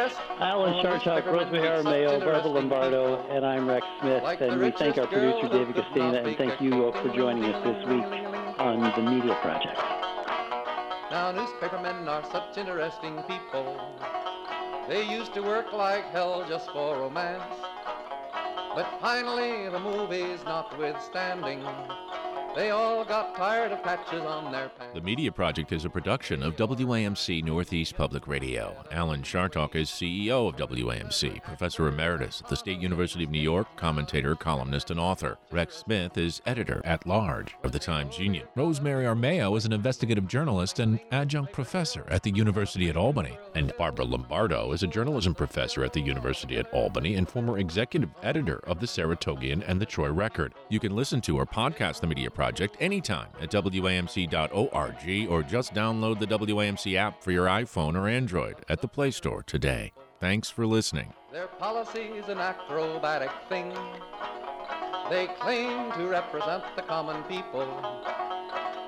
Alas. 0.00 0.14
Alan 0.40 0.74
Chartock, 0.82 1.26
Rosemary 1.26 1.68
Armao, 1.68 2.24
Barbara 2.24 2.48
Lombardo, 2.48 3.18
and 3.28 3.44
I'm 3.44 3.68
Rex 3.68 3.86
Smith. 4.00 4.22
And 4.40 4.58
we 4.58 4.70
thank 4.70 4.96
our 4.96 5.06
producer, 5.06 5.48
David 5.48 5.74
Guistina, 5.74 6.26
and 6.26 6.36
thank 6.38 6.58
you 6.58 6.84
all 6.84 6.92
for 6.92 7.08
joining 7.10 7.44
us 7.44 7.62
this 7.62 7.86
week 7.86 8.04
on 8.58 8.80
the 8.80 9.10
Media 9.10 9.34
Project. 9.42 9.76
Now, 11.10 11.32
newspapermen 11.32 12.08
are 12.08 12.24
such 12.30 12.56
interesting 12.56 13.22
people. 13.28 13.78
They 14.88 15.06
used 15.06 15.34
to 15.34 15.42
work 15.42 15.70
like 15.74 16.06
hell 16.06 16.46
just 16.48 16.70
for 16.70 16.96
romance. 16.96 17.42
But 18.74 18.88
finally, 19.02 19.68
the 19.68 19.80
movies 19.80 20.40
notwithstanding, 20.44 21.62
they 22.56 22.70
all 22.70 23.04
got 23.04 23.36
tired 23.36 23.72
of 23.72 23.82
patches 23.82 24.22
on 24.22 24.50
their 24.50 24.68
pants. 24.70 24.94
The 24.94 25.00
Media 25.00 25.30
Project 25.30 25.72
is 25.72 25.84
a 25.84 25.90
production 25.90 26.42
of 26.42 26.56
WAMC 26.56 27.44
Northeast 27.44 27.96
Public 27.96 28.26
Radio. 28.26 28.76
Alan 28.90 29.22
Chartock 29.22 29.76
is 29.76 29.88
CEO 29.88 30.48
of 30.48 30.56
WAMC, 30.56 31.42
Professor 31.42 31.88
Emeritus 31.88 32.40
at 32.42 32.48
the 32.48 32.56
State 32.56 32.80
University 32.80 33.24
of 33.24 33.30
New 33.30 33.40
York, 33.40 33.68
commentator, 33.76 34.34
columnist, 34.34 34.90
and 34.90 34.98
author. 34.98 35.38
Rex 35.50 35.76
Smith 35.76 36.18
is 36.18 36.42
editor 36.44 36.82
at 36.84 37.06
large 37.06 37.56
of 37.62 37.72
the 37.72 37.78
Times 37.78 38.18
Union. 38.18 38.46
Rosemary 38.56 39.04
Armao 39.04 39.56
is 39.56 39.64
an 39.64 39.72
investigative 39.72 40.26
journalist 40.26 40.80
and 40.80 41.00
adjunct 41.12 41.52
professor 41.52 42.04
at 42.08 42.22
the 42.22 42.32
University 42.32 42.88
at 42.88 42.96
Albany. 42.96 43.38
And 43.54 43.72
Barbara 43.78 44.04
Lombardo 44.04 44.72
is 44.72 44.82
a 44.82 44.88
journalism 44.88 45.34
professor 45.34 45.84
at 45.84 45.92
the 45.92 46.00
University 46.00 46.56
at 46.58 46.72
Albany 46.74 47.14
and 47.14 47.28
former 47.28 47.58
executive 47.58 48.10
editor 48.22 48.58
of 48.64 48.80
the 48.80 48.86
Saratogian 48.86 49.62
and 49.66 49.80
the 49.80 49.86
Troy 49.86 50.10
Record. 50.10 50.54
You 50.68 50.80
can 50.80 50.94
listen 50.96 51.20
to 51.22 51.38
or 51.38 51.46
podcast 51.46 52.00
the 52.00 52.06
Media 52.06 52.30
Project 52.30 52.49
anytime 52.80 53.28
at 53.40 53.50
WAMC.org 53.50 55.28
or 55.28 55.42
just 55.42 55.74
download 55.74 56.18
the 56.18 56.26
WAMC 56.26 56.96
app 56.96 57.22
for 57.22 57.30
your 57.30 57.46
iPhone 57.46 57.94
or 57.94 58.08
Android 58.08 58.56
at 58.68 58.80
the 58.80 58.88
Play 58.88 59.10
Store 59.10 59.42
today. 59.42 59.92
Thanks 60.18 60.50
for 60.50 60.66
listening. 60.66 61.12
Their 61.32 61.46
policy's 61.46 62.28
an 62.28 62.38
acrobatic 62.38 63.30
thing. 63.48 63.72
They 65.08 65.28
claim 65.38 65.92
to 65.92 66.06
represent 66.08 66.64
the 66.76 66.82
common 66.82 67.22
people. 67.24 67.68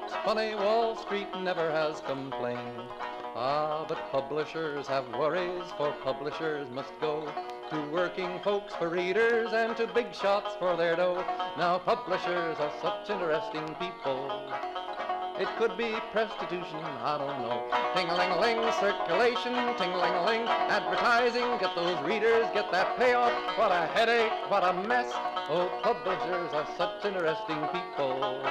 It's 0.04 0.14
funny, 0.24 0.54
Wall 0.54 0.96
Street 0.96 1.28
never 1.40 1.70
has 1.70 2.00
complained. 2.00 2.88
Ah, 3.34 3.84
but 3.88 4.10
publishers 4.10 4.86
have 4.86 5.08
worries, 5.16 5.64
for 5.76 5.92
publishers 6.02 6.68
must 6.70 6.92
go 7.00 7.32
to 7.72 7.80
working 7.90 8.38
folks 8.40 8.74
for 8.74 8.90
readers 8.90 9.52
and 9.54 9.74
to 9.78 9.86
big 9.86 10.14
shots 10.14 10.54
for 10.58 10.76
their 10.76 10.94
dough. 10.94 11.24
Now, 11.56 11.78
publishers 11.78 12.58
are 12.58 12.72
such 12.82 13.08
interesting 13.08 13.66
people. 13.80 14.52
It 15.40 15.48
could 15.56 15.78
be 15.78 15.96
prostitution, 16.12 16.84
I 17.00 17.16
don't 17.16 17.40
know. 17.40 17.64
Ting-a-ling-a-ling, 17.96 18.60
circulation, 18.78 19.54
ting-a-ling-a-ling, 19.78 20.42
advertising, 20.46 21.58
get 21.58 21.74
those 21.74 21.98
readers, 22.04 22.46
get 22.52 22.70
that 22.72 22.98
payoff. 22.98 23.32
What 23.56 23.72
a 23.72 23.86
headache, 23.86 24.32
what 24.50 24.62
a 24.62 24.74
mess. 24.86 25.10
Oh, 25.48 25.70
publishers 25.82 26.52
are 26.52 26.68
such 26.76 27.06
interesting 27.06 27.60
people. 27.72 28.42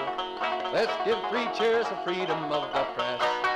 Let's 0.74 0.94
give 1.06 1.20
three 1.30 1.48
cheers 1.56 1.86
for 1.86 2.02
freedom 2.04 2.52
of 2.52 2.74
the 2.74 2.84
press. 2.96 3.51